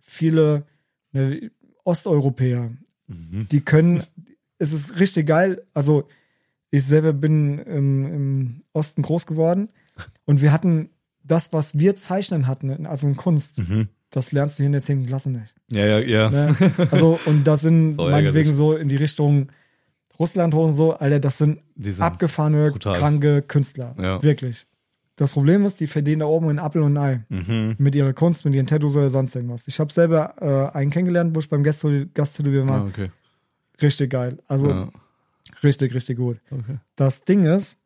viele 0.00 0.64
ne, 1.12 1.50
Osteuropäer, 1.84 2.70
Mhm. 3.08 3.46
die 3.52 3.60
können, 3.60 4.02
es 4.58 4.72
ist 4.72 4.98
richtig 4.98 5.28
geil. 5.28 5.62
Also, 5.74 6.08
ich 6.72 6.82
selber 6.84 7.12
bin 7.12 7.60
im, 7.60 8.04
im 8.04 8.62
Osten 8.72 9.02
groß 9.02 9.26
geworden 9.26 9.68
und 10.24 10.42
wir 10.42 10.50
hatten 10.50 10.90
das, 11.22 11.52
was 11.52 11.78
wir 11.78 11.94
zeichnen 11.94 12.48
hatten, 12.48 12.84
also 12.86 13.06
in 13.06 13.16
Kunst, 13.16 13.58
Mhm. 13.60 13.88
das 14.10 14.32
lernst 14.32 14.58
du 14.58 14.62
hier 14.62 14.66
in 14.66 14.72
der 14.72 14.82
10. 14.82 15.06
Klasse 15.06 15.30
nicht. 15.30 15.54
Ja, 15.68 15.86
ja, 15.86 15.98
ja. 16.00 16.30
Ne? 16.30 16.56
Also, 16.90 17.20
und 17.26 17.44
das 17.44 17.60
sind 17.60 17.94
So 17.96 18.08
meinetwegen 18.10 18.52
so 18.52 18.74
in 18.74 18.88
die 18.88 18.96
Richtung 18.96 19.52
Russland 20.18 20.52
hoch 20.54 20.64
und 20.64 20.72
so, 20.72 20.94
Alter, 20.94 21.20
das 21.20 21.38
sind 21.38 21.60
sind 21.76 22.00
abgefahrene, 22.00 22.72
brutal. 22.72 22.94
kranke 22.96 23.42
Künstler. 23.42 23.94
Ja. 24.00 24.20
Wirklich. 24.20 24.66
Das 25.16 25.32
Problem 25.32 25.64
ist, 25.64 25.80
die 25.80 25.86
verdienen 25.86 26.20
da 26.20 26.26
oben 26.26 26.50
ein 26.50 26.58
Apfel 26.58 26.82
und 26.82 26.96
Ei. 26.98 27.24
Mhm. 27.30 27.74
Mit 27.78 27.94
ihrer 27.94 28.12
Kunst, 28.12 28.44
mit 28.44 28.54
ihren 28.54 28.66
Tattoos 28.66 28.96
oder 28.96 29.08
sonst 29.08 29.34
irgendwas. 29.34 29.66
Ich 29.66 29.80
habe 29.80 29.90
selber 29.92 30.34
äh, 30.72 30.76
einen 30.76 30.90
kennengelernt, 30.90 31.34
wo 31.34 31.40
ich 31.40 31.48
beim 31.48 31.62
Gast 31.64 31.86
Gasttätowieren 32.12 32.68
war. 32.68 32.82
Ah, 32.82 32.86
okay. 32.86 33.10
Richtig 33.80 34.10
geil. 34.10 34.38
Also 34.46 34.70
ja. 34.70 34.90
richtig, 35.62 35.94
richtig 35.94 36.18
gut. 36.18 36.38
okay. 36.50 36.78
Das 36.96 37.24
Ding 37.24 37.44
ist, 37.44 37.78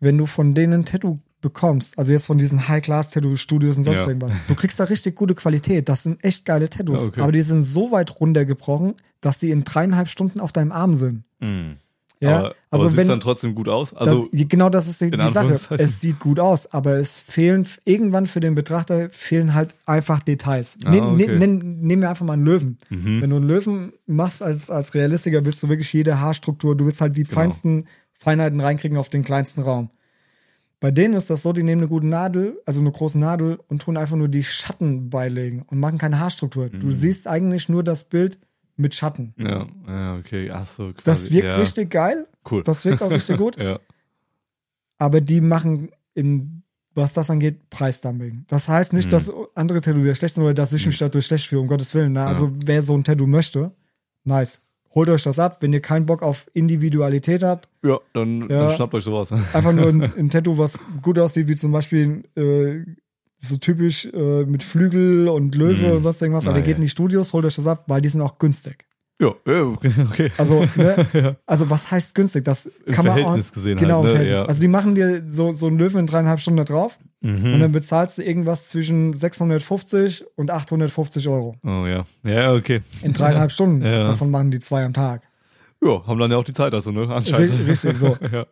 wenn 0.00 0.18
du 0.18 0.26
von 0.26 0.54
denen 0.54 0.80
ein 0.80 0.84
Tattoo 0.84 1.18
bekommst, 1.40 1.98
also 1.98 2.12
jetzt 2.12 2.26
von 2.26 2.36
diesen 2.36 2.68
High-Class-Tattoo-Studios 2.68 3.78
und 3.78 3.84
sonst 3.84 4.00
Ja. 4.00 4.08
irgendwas, 4.08 4.34
du 4.46 4.54
kriegst 4.54 4.78
da 4.80 4.84
richtig 4.84 5.16
gute 5.16 5.34
Qualität. 5.34 5.88
Das 5.88 6.02
sind 6.02 6.22
echt 6.22 6.44
geile 6.44 6.68
Tattoos. 6.68 7.08
Okay. 7.08 7.20
Aber 7.22 7.32
die 7.32 7.42
sind 7.42 7.62
so 7.62 7.92
weit 7.92 8.20
runtergebrochen, 8.20 8.94
dass 9.20 9.38
die 9.38 9.50
in 9.50 9.64
dreieinhalb 9.64 10.08
Stunden 10.08 10.40
auf 10.40 10.52
deinem 10.52 10.72
Arm 10.72 10.94
sind. 10.96 11.24
Mhm. 11.40 11.76
Ja, 12.20 12.38
aber, 12.38 12.54
also 12.70 12.84
aber 12.84 12.88
sieht 12.90 12.96
wenn 12.98 13.08
dann 13.08 13.20
trotzdem 13.20 13.54
gut 13.54 13.68
aus? 13.68 13.94
Also, 13.94 14.28
das, 14.32 14.48
genau 14.48 14.68
das 14.70 14.88
ist 14.88 15.00
die, 15.00 15.10
die 15.10 15.28
Sache. 15.28 15.52
Es 15.78 16.00
sieht 16.00 16.18
gut 16.18 16.40
aus, 16.40 16.72
aber 16.72 16.96
es 16.98 17.20
fehlen 17.20 17.66
irgendwann 17.84 18.26
für 18.26 18.40
den 18.40 18.54
Betrachter 18.56 19.08
fehlen 19.10 19.54
halt 19.54 19.74
einfach 19.86 20.20
Details. 20.20 20.78
Ah, 20.84 20.90
Nehm- 20.90 21.14
okay. 21.14 21.26
nehm- 21.26 21.38
nehm- 21.38 21.80
Nehmen 21.80 22.02
wir 22.02 22.10
einfach 22.10 22.26
mal 22.26 22.32
einen 22.32 22.44
Löwen. 22.44 22.78
mhm. 22.90 23.22
Wenn 23.22 23.30
du 23.30 23.36
einen 23.36 23.46
Löwen 23.46 23.92
machst 24.06 24.42
als, 24.42 24.68
als 24.68 24.94
Realistiker, 24.94 25.44
willst 25.44 25.62
du 25.62 25.68
wirklich 25.68 25.92
jede 25.92 26.18
Haarstruktur, 26.20 26.76
du 26.76 26.86
willst 26.86 27.00
halt 27.00 27.16
die 27.16 27.22
Genau. 27.22 27.34
feinsten 27.34 27.84
Feinheiten 28.18 28.60
reinkriegen 28.60 28.98
auf 28.98 29.08
den 29.10 29.22
kleinsten 29.22 29.62
Raum. 29.62 29.90
Bei 30.80 30.90
denen 30.92 31.14
ist 31.14 31.28
das 31.30 31.42
so, 31.42 31.52
die 31.52 31.62
nehmen 31.64 31.82
eine 31.82 31.88
gute 31.88 32.06
Nadel, 32.06 32.60
also 32.64 32.80
eine 32.80 32.92
große 32.92 33.18
Nadel 33.18 33.58
und 33.68 33.82
tun 33.82 33.96
einfach 33.96 34.16
nur 34.16 34.28
die 34.28 34.44
Schatten 34.44 35.10
beilegen 35.10 35.62
und 35.66 35.80
machen 35.80 35.98
keine 35.98 36.20
Haarstruktur. 36.20 36.68
Du 36.68 36.86
Mhm. 36.88 36.92
siehst 36.92 37.26
eigentlich 37.26 37.68
nur 37.68 37.82
das 37.82 38.04
Bild 38.04 38.38
mit 38.78 38.94
Schatten. 38.94 39.34
ja, 39.36 39.66
ja, 39.86 40.16
okay. 40.16 40.50
Ach 40.50 40.64
so, 40.66 40.92
quasi. 40.92 41.02
Das 41.04 41.30
wirkt 41.30 41.50
ja. 41.52 41.56
richtig 41.58 41.90
geil, 41.90 42.26
cool. 42.50 42.62
das 42.62 42.84
wirkt 42.84 43.02
auch 43.02 43.10
richtig 43.10 43.36
gut, 43.36 43.56
ja. 43.60 43.78
aber 44.98 45.20
die 45.20 45.40
machen 45.40 45.90
in 46.14 46.62
was 46.94 47.12
das 47.12 47.30
angeht, 47.30 47.70
Preisdumping. 47.70 48.44
Das 48.48 48.68
heißt 48.68 48.92
nicht, 48.92 49.06
Mhm. 49.06 49.10
dass 49.10 49.30
andere 49.54 49.80
Tätowierer 49.80 50.16
schlecht 50.16 50.34
sind 50.34 50.42
oder 50.42 50.54
dass 50.54 50.72
ich 50.72 50.84
mich 50.84 50.98
dadurch 50.98 51.26
schlecht 51.26 51.46
fühle, 51.46 51.60
um 51.60 51.68
Gottes 51.68 51.94
Willen. 51.94 52.12
Ne? 52.14 52.24
Also 52.24 52.50
wer 52.66 52.82
so 52.82 52.92
ein 52.96 53.04
Tattoo 53.04 53.28
möchte, 53.28 53.70
nice. 54.24 54.60
Holt 54.96 55.08
euch 55.08 55.22
das 55.22 55.38
ab, 55.38 55.58
wenn 55.60 55.72
ihr 55.72 55.80
keinen 55.80 56.06
Bock 56.06 56.22
auf 56.24 56.50
Individualität 56.54 57.44
habt. 57.44 57.68
Ja, 57.84 58.00
dann, 58.14 58.40
Ja. 58.50 58.66
dann 58.66 58.70
schnappt 58.70 58.94
euch 58.94 59.04
sowas. 59.04 59.30
Einfach 59.30 59.72
nur 59.72 59.86
ein, 59.90 60.02
ein 60.18 60.28
Tattoo, 60.30 60.58
was 60.58 60.82
gut 61.00 61.20
aussieht, 61.20 61.46
wie 61.46 61.54
zum 61.54 61.70
Beispiel 61.70 62.24
äh, 62.36 62.84
so 63.38 63.56
typisch 63.56 64.06
äh, 64.06 64.44
mit 64.44 64.62
Flügel 64.62 65.28
und 65.28 65.54
Löwe 65.54 65.86
Mhm. 65.88 65.92
und 65.92 66.02
sonst 66.02 66.20
irgendwas. 66.22 66.46
Aber 66.46 66.56
ihr 66.58 66.64
geht 66.64 66.76
in 66.76 66.82
die 66.82 66.88
Studios, 66.88 67.32
holt 67.32 67.44
euch 67.44 67.56
das 67.56 67.66
ab, 67.66 67.84
weil 67.86 68.00
die 68.00 68.08
sind 68.08 68.20
auch 68.20 68.38
günstig. 68.38 68.84
ja, 69.20 69.28
okay. 69.46 70.30
Also, 70.38 70.64
ne? 70.76 71.36
Also 71.46 71.70
was 71.70 71.90
heißt 71.90 72.14
günstig? 72.14 72.44
Das 72.44 72.66
Im 72.66 72.92
kann 72.94 73.04
man 73.06 73.16
Verhältnis 73.18 73.48
auch, 73.50 73.54
gesehen 73.54 73.78
genau, 73.78 74.04
halt, 74.04 74.18
ne? 74.18 74.28
Ja. 74.30 74.44
Also 74.44 74.60
die 74.60 74.68
machen 74.68 74.94
dir 74.94 75.22
so, 75.28 75.50
so 75.52 75.66
einen 75.66 75.78
Löwen 75.78 76.00
in 76.00 76.06
dreieinhalb 76.06 76.40
Stunden 76.40 76.58
da 76.58 76.64
drauf 76.64 76.98
Mhm. 77.20 77.54
und 77.54 77.58
dann 77.58 77.72
bezahlst 77.72 78.18
du 78.18 78.22
irgendwas 78.22 78.68
zwischen 78.68 79.12
650 79.14 80.24
und 80.36 80.50
850 80.52 81.26
Euro. 81.28 81.56
Oh 81.64 81.84
ja. 81.86 82.04
Ja, 82.24 82.52
okay. 82.54 82.82
In 83.02 83.12
dreieinhalb 83.12 83.50
Stunden. 83.52 83.82
Ja. 83.84 84.04
Davon 84.04 84.30
machen 84.30 84.50
die 84.52 84.60
zwei 84.60 84.84
am 84.84 84.92
Tag. 84.92 85.22
Ja, 85.82 86.06
haben 86.06 86.18
dann 86.20 86.30
ja 86.30 86.36
auch 86.36 86.44
die 86.44 86.52
Zeit, 86.52 86.74
also, 86.74 86.92
ne? 86.92 87.08
Anscheinend. 87.08 87.52
Ri- 87.52 87.66
richtig, 87.68 87.96
so. 87.96 88.16
ja, 88.32 88.46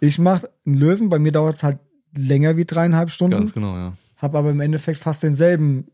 Ich 0.00 0.18
mache 0.20 0.48
einen 0.66 0.76
Löwen, 0.76 1.08
bei 1.08 1.18
mir 1.18 1.32
dauert 1.32 1.56
es 1.56 1.62
halt 1.64 1.78
länger 2.16 2.56
wie 2.56 2.64
dreieinhalb 2.64 3.10
Stunden, 3.10 3.36
ganz 3.36 3.52
genau, 3.52 3.76
ja. 3.76 3.92
Habe 4.16 4.38
aber 4.38 4.50
im 4.50 4.60
Endeffekt 4.60 4.98
fast 4.98 5.22
denselben 5.22 5.88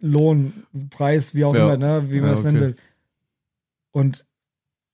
Lohn, 0.00 0.52
Preis, 0.90 1.34
wie 1.34 1.44
auch 1.44 1.54
Ja. 1.54 1.64
immer, 1.74 1.76
ne, 1.76 2.10
wie 2.12 2.20
man 2.20 2.26
Ja, 2.30 2.32
es 2.34 2.44
nennen 2.44 2.56
okay. 2.58 2.66
will. 2.66 2.76
Und 3.90 4.26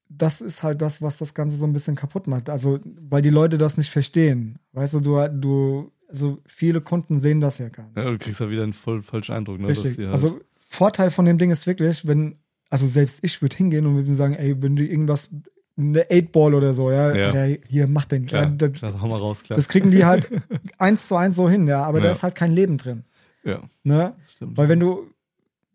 das 0.08 0.40
ist 0.40 0.62
halt 0.62 0.80
das, 0.82 1.02
was 1.02 1.18
das 1.18 1.34
Ganze 1.34 1.56
so 1.56 1.66
ein 1.66 1.72
bisschen 1.72 1.96
kaputt 1.96 2.26
macht. 2.26 2.48
Also, 2.48 2.78
weil 2.84 3.22
die 3.22 3.30
Leute 3.30 3.58
das 3.58 3.76
nicht 3.76 3.90
verstehen. 3.90 4.58
Weißt 4.72 4.94
du, 4.94 5.00
du, 5.00 5.28
du, 5.28 5.92
also 6.08 6.38
viele 6.46 6.80
Kunden 6.80 7.18
sehen 7.18 7.40
das 7.40 7.58
ja 7.58 7.68
gar 7.68 7.86
nicht. 7.88 7.96
Ja, 7.96 8.10
du 8.10 8.18
kriegst 8.18 8.40
ja 8.40 8.48
wieder 8.50 8.62
einen 8.62 8.72
voll 8.72 9.02
falschen 9.02 9.34
Eindruck, 9.34 9.58
ne? 9.60 9.68
Richtig. 9.68 9.98
halt- 9.98 10.08
Also 10.12 10.40
Vorteil 10.60 11.10
von 11.10 11.24
dem 11.24 11.38
Ding 11.38 11.50
ist 11.50 11.66
wirklich, 11.66 12.06
wenn, 12.06 12.36
also 12.70 12.86
selbst 12.86 13.20
ich 13.22 13.40
würde 13.42 13.56
hingehen 13.56 13.86
und 13.86 13.96
würde 13.96 14.14
sagen, 14.14 14.34
ey, 14.34 14.60
wenn 14.62 14.76
du 14.76 14.84
irgendwas, 14.84 15.30
eine 15.76 16.02
8-Ball 16.04 16.54
oder 16.54 16.72
so, 16.74 16.90
ja, 16.92 17.14
Ja. 17.14 17.26
Alter, 17.30 17.60
hier, 17.68 17.86
mach 17.88 18.04
den. 18.04 18.26
klar, 18.26 18.44
ja, 18.44 18.50
das, 18.50 18.72
klar, 18.74 19.00
hau 19.00 19.08
mal 19.08 19.18
raus, 19.18 19.42
klar. 19.42 19.56
das 19.56 19.68
kriegen 19.68 19.90
die 19.90 20.04
halt 20.04 20.30
eins 20.78 21.08
zu 21.08 21.16
eins 21.16 21.34
so 21.36 21.48
hin, 21.50 21.66
ja, 21.66 21.82
aber 21.82 22.00
da 22.00 22.06
Ja. 22.06 22.12
ist 22.12 22.22
halt 22.22 22.34
kein 22.34 22.52
Leben 22.52 22.76
drin. 22.78 23.04
ja, 23.44 23.62
Ne? 23.82 24.14
stimmt. 24.28 24.56
Weil 24.56 24.68
wenn 24.68 24.80
du, 24.80 25.10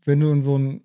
wenn 0.06 0.20
du 0.20 0.32
in 0.32 0.42
so 0.42 0.58
ein 0.58 0.82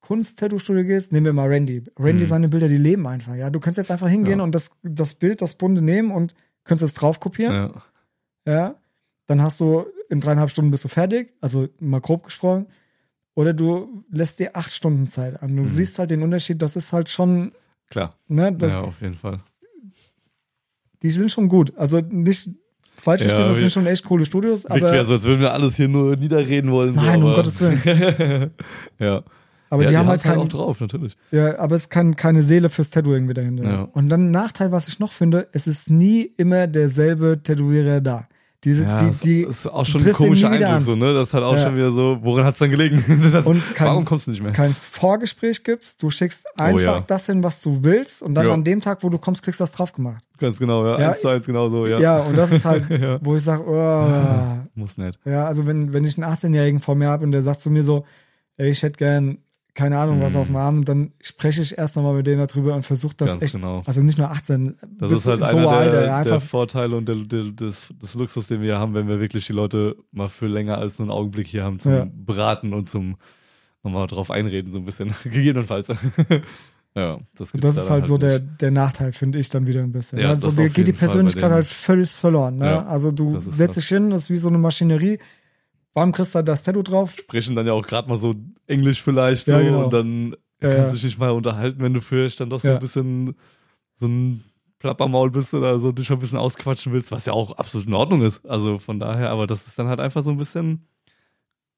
Kunst-Tattoo-Studio 0.00 0.84
gehst, 0.84 1.12
nehmen 1.12 1.26
wir 1.26 1.32
mal 1.32 1.48
Randy. 1.48 1.82
Randy, 1.98 2.24
Mhm. 2.24 2.28
seine 2.28 2.48
Bilder, 2.48 2.68
die 2.68 2.78
leben 2.78 3.06
einfach, 3.06 3.34
ja. 3.34 3.50
Du 3.50 3.60
kannst 3.60 3.76
jetzt 3.76 3.90
einfach 3.90 4.08
hingehen 4.08 4.40
und 4.40 4.54
das, 4.54 4.70
das 4.82 5.14
Bild, 5.14 5.42
das 5.42 5.54
Bunde 5.56 5.82
nehmen 5.82 6.10
und 6.10 6.34
kannst 6.64 6.82
es 6.82 6.94
drauf 6.94 7.20
kopieren, 7.20 7.54
Ja. 8.46 8.52
ja. 8.52 8.74
Dann 9.26 9.42
hast 9.42 9.60
du, 9.60 9.84
in 10.08 10.18
dreieinhalb 10.20 10.50
Stunden 10.50 10.70
bist 10.70 10.84
du 10.84 10.88
fertig, 10.88 11.32
also 11.40 11.68
mal 11.78 12.00
grob 12.00 12.24
gesprochen. 12.24 12.66
Oder 13.36 13.52
du 13.52 14.04
lässt 14.10 14.40
dir 14.40 14.56
acht 14.56 14.72
Stunden 14.72 15.06
Zeit 15.06 15.40
an. 15.40 15.54
Du 15.54 15.62
Mhm. 15.62 15.66
siehst 15.66 15.98
halt 16.00 16.10
den 16.10 16.22
Unterschied, 16.22 16.60
das 16.62 16.74
ist 16.74 16.92
halt 16.92 17.08
schon, 17.08 17.52
Klar. 17.90 18.14
ne, 18.28 18.52
das, 18.52 18.72
ja, 18.72 18.80
auf 18.80 19.00
jeden 19.02 19.14
Fall. 19.14 19.40
die 21.02 21.10
sind 21.10 21.30
schon 21.30 21.48
gut. 21.48 21.72
Also 21.76 22.00
nicht 22.00 22.50
falsch 22.94 23.22
Ja, 23.22 23.28
verstehen, 23.28 23.48
das 23.48 23.56
wir- 23.56 23.60
sind 23.62 23.72
schon 23.72 23.86
echt 23.86 24.04
coole 24.04 24.24
Studios, 24.26 24.66
aber, 24.66 24.94
ja 24.94 25.04
so, 25.04 25.14
als 25.14 25.24
würden 25.24 25.40
wir 25.40 25.52
alles 25.52 25.76
hier 25.76 25.88
nur 25.88 26.16
niederreden 26.16 26.70
wollen. 26.70 26.94
so, 26.94 27.00
Nein, 27.00 27.20
um 27.22 27.28
aber- 27.28 27.36
Gottes 27.36 27.60
Willen. 27.60 28.50
ja. 28.98 29.22
aber 29.70 29.82
ja, 29.84 29.88
die 29.90 29.96
haben 29.96 30.06
halt 30.08 30.20
haben's 30.20 30.22
kein, 30.22 30.38
auch 30.38 30.48
drauf, 30.48 30.80
natürlich. 30.80 31.16
Ja, 31.30 31.58
aber 31.58 31.76
es 31.76 31.88
kann 31.88 32.16
keine 32.16 32.42
Seele 32.42 32.68
fürs 32.68 32.90
Tattoo 32.90 33.12
irgendwie 33.14 33.34
dahinter. 33.34 33.64
Ja. 33.64 33.82
Und 33.92 34.08
dann 34.10 34.26
ein 34.28 34.30
Nachteil, 34.30 34.70
was 34.72 34.88
ich 34.88 34.98
noch 34.98 35.12
finde, 35.12 35.48
es 35.52 35.66
ist 35.66 35.88
nie 35.90 36.22
immer 36.36 36.66
derselbe 36.66 37.40
Tätowierer 37.42 38.00
da. 38.00 38.28
Dieses, 38.62 38.84
Ja, 38.84 38.98
die, 38.98 39.06
das 39.06 39.20
die, 39.20 39.40
ist 39.42 39.66
auch 39.66 39.86
schon 39.86 40.04
ein 40.06 40.12
komischer 40.12 40.50
Eindruck, 40.50 40.82
so, 40.82 40.94
ne? 40.94 41.14
Das 41.14 41.32
hat 41.32 41.42
auch 41.42 41.56
Ja. 41.56 41.64
schon 41.64 41.76
wieder 41.76 41.92
so, 41.92 42.18
woran 42.20 42.44
hat's 42.44 42.58
dann 42.58 42.70
gelegen? 42.70 43.02
Das, 43.32 43.46
Und 43.46 43.74
kein- 43.74 43.88
warum 43.88 44.04
kommst 44.04 44.26
du 44.26 44.32
nicht 44.32 44.42
mehr? 44.42 44.52
kein 44.52 44.74
Vorgespräch 44.74 45.64
gibst, 45.64 46.02
du 46.02 46.10
schickst 46.10 46.46
einfach 46.60 46.74
Oh 46.76 46.78
ja. 46.78 47.00
das 47.00 47.24
hin, 47.24 47.42
was 47.42 47.62
du 47.62 47.82
willst 47.82 48.22
und 48.22 48.34
dann 48.34 48.46
an 48.50 48.62
dem 48.62 48.82
Tag, 48.82 49.02
wo 49.02 49.08
du 49.08 49.16
kommst, 49.16 49.42
kriegst 49.42 49.60
du 49.60 49.62
das 49.62 49.72
drauf 49.72 49.92
gemacht. 49.94 50.22
Ganz 50.36 50.58
genau, 50.58 50.86
ja. 50.86 50.96
Eins 50.96 51.22
zu 51.22 51.28
eins 51.28 51.46
genau 51.46 51.70
so, 51.70 51.86
ja. 51.86 51.98
Ja, 52.00 52.18
und 52.20 52.36
das 52.36 52.52
ist 52.52 52.66
halt, 52.66 52.84
wo 53.24 53.34
ich 53.34 53.42
sage, 53.42 53.64
oh, 53.66 54.58
Muss 54.78 54.98
nicht. 54.98 55.18
ja, 55.24 55.46
also 55.46 55.66
wenn, 55.66 55.94
wenn 55.94 56.04
ich 56.04 56.18
einen 56.22 56.30
18-Jährigen 56.30 56.80
vor 56.80 56.94
mir 56.96 57.08
habe 57.08 57.24
und 57.24 57.32
der 57.32 57.40
sagt 57.40 57.62
zu 57.62 57.70
mir 57.70 57.82
so, 57.82 58.04
ey, 58.58 58.68
ich 58.68 58.82
hätte 58.82 58.98
gern, 58.98 59.38
keine 59.74 59.98
Ahnung, 59.98 60.20
was 60.20 60.34
Mhm. 60.34 60.40
auf 60.40 60.46
dem 60.48 60.56
Arm, 60.56 60.84
dann 60.84 61.12
spreche 61.20 61.62
ich 61.62 61.76
erst 61.78 61.96
nochmal 61.96 62.14
mit 62.14 62.26
denen 62.26 62.46
darüber 62.46 62.74
und 62.74 62.82
versuche 62.84 63.14
das 63.16 63.30
Ganz 63.32 63.42
echt, 63.42 63.52
genau. 63.54 63.82
also 63.86 64.02
nicht 64.02 64.18
nur 64.18 64.30
18, 64.30 64.76
Das 64.98 65.12
ist 65.12 65.26
halt 65.26 65.40
ins 65.40 65.50
einer 65.50 65.70
hohe 65.70 65.90
der, 65.90 66.00
der 66.02 66.16
einfach 66.16 66.42
Vorteile 66.42 66.96
und 66.96 67.08
der, 67.08 67.16
der, 67.16 67.44
des, 67.44 67.92
des 68.02 68.14
Luxus, 68.14 68.48
den 68.48 68.62
wir 68.62 68.78
haben, 68.78 68.94
wenn 68.94 69.08
wir 69.08 69.20
wirklich 69.20 69.46
die 69.46 69.52
Leute 69.52 69.96
mal 70.12 70.28
für 70.28 70.46
länger 70.46 70.78
als 70.78 70.98
nur 70.98 71.08
einen 71.08 71.16
Augenblick 71.18 71.46
hier 71.46 71.64
haben 71.64 71.78
zum 71.78 71.92
Ja. 71.92 72.06
Beraten 72.12 72.72
und 72.74 72.90
zum 72.90 73.16
nochmal 73.82 74.06
drauf 74.08 74.30
einreden, 74.30 74.72
so 74.72 74.78
ein 74.78 74.84
bisschen, 74.84 75.14
gegebenenfalls. 75.24 75.88
ja, 76.94 77.18
das, 77.36 77.52
Das 77.52 77.60
da 77.60 77.68
ist 77.68 77.76
dann 77.84 77.90
halt 77.90 78.06
so 78.06 78.18
der, 78.18 78.40
nicht. 78.40 78.60
der 78.60 78.70
Nachteil, 78.72 79.12
finde 79.12 79.38
ich 79.38 79.48
dann 79.48 79.66
wieder 79.66 79.80
ein 79.80 79.92
bisschen. 79.92 80.18
Ja, 80.18 80.30
also 80.30 80.50
dir 80.50 80.66
auf 80.66 80.72
geht 80.74 80.88
die 80.88 80.92
Persönlichkeit 80.92 81.50
halt 81.50 81.66
völlig 81.66 82.10
verloren. 82.10 82.56
Ne? 82.56 82.66
Ja, 82.66 82.86
also 82.86 83.12
du 83.12 83.38
setzt 83.40 83.76
dich 83.76 83.86
hin, 83.88 84.10
das 84.10 84.22
ist 84.24 84.30
wie 84.30 84.36
so 84.36 84.48
eine 84.48 84.58
Maschinerie. 84.58 85.18
Warum 85.94 86.12
kriegst 86.12 86.34
du 86.34 86.38
da 86.38 86.42
das 86.42 86.62
Tattoo 86.62 86.82
drauf? 86.82 87.12
Sprechen 87.18 87.56
dann 87.56 87.66
ja 87.66 87.72
auch 87.72 87.86
gerade 87.86 88.08
mal 88.08 88.18
so 88.18 88.34
Englisch 88.66 89.02
vielleicht 89.02 89.46
Ja, 89.48 89.58
so 89.58 89.64
genau. 89.64 89.84
und 89.84 89.92
dann 89.92 90.36
Ja, 90.62 90.74
kannst 90.74 90.92
du 90.92 90.96
dich 90.96 91.04
nicht 91.04 91.18
mal 91.18 91.30
unterhalten, 91.30 91.80
wenn 91.82 91.94
du 91.94 92.00
vielleicht 92.00 92.40
dann 92.40 92.50
doch 92.50 92.60
so 92.60 92.68
ein 92.68 92.78
bisschen 92.78 93.34
so 93.94 94.06
ein 94.06 94.44
Plappermaul 94.78 95.30
bist 95.30 95.52
oder 95.52 95.78
so 95.80 95.92
dich 95.92 96.06
schon 96.06 96.16
ein 96.16 96.20
bisschen 96.20 96.38
ausquatschen 96.38 96.92
willst, 96.92 97.10
was 97.12 97.26
ja 97.26 97.32
auch 97.32 97.52
absolut 97.58 97.86
in 97.86 97.94
Ordnung 97.94 98.22
ist. 98.22 98.46
Also 98.46 98.78
von 98.78 98.98
daher, 99.00 99.30
aber 99.30 99.46
das 99.46 99.66
ist 99.66 99.78
dann 99.78 99.88
halt 99.88 100.00
einfach 100.00 100.22
so 100.22 100.30
ein 100.30 100.38
bisschen 100.38 100.86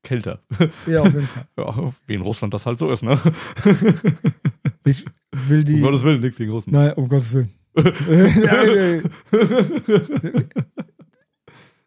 kälter. 0.05 0.41
Ja, 0.87 1.01
auf 1.03 1.13
jeden 1.15 1.27
Fall. 1.27 1.47
Ja, 1.59 1.93
wie 2.07 2.15
in 2.15 2.21
Russland 2.23 2.53
das 2.55 2.67
halt 2.67 2.79
so 2.79 2.91
ist, 2.93 3.03
ne? 3.03 3.19
Ich 4.85 5.05
will 5.33 5.63
die. 5.65 5.75
Um 5.75 5.83
Gottes 5.83 6.03
Willen, 6.03 6.21
nichts 6.21 6.39
gegen 6.39 6.51
Russen. 6.51 6.73
Nein, 6.73 6.93
um 6.95 7.09
Gottes 7.09 7.33
Willen. 7.35 7.53
Nein, 7.75 9.03
nein, 9.31 10.49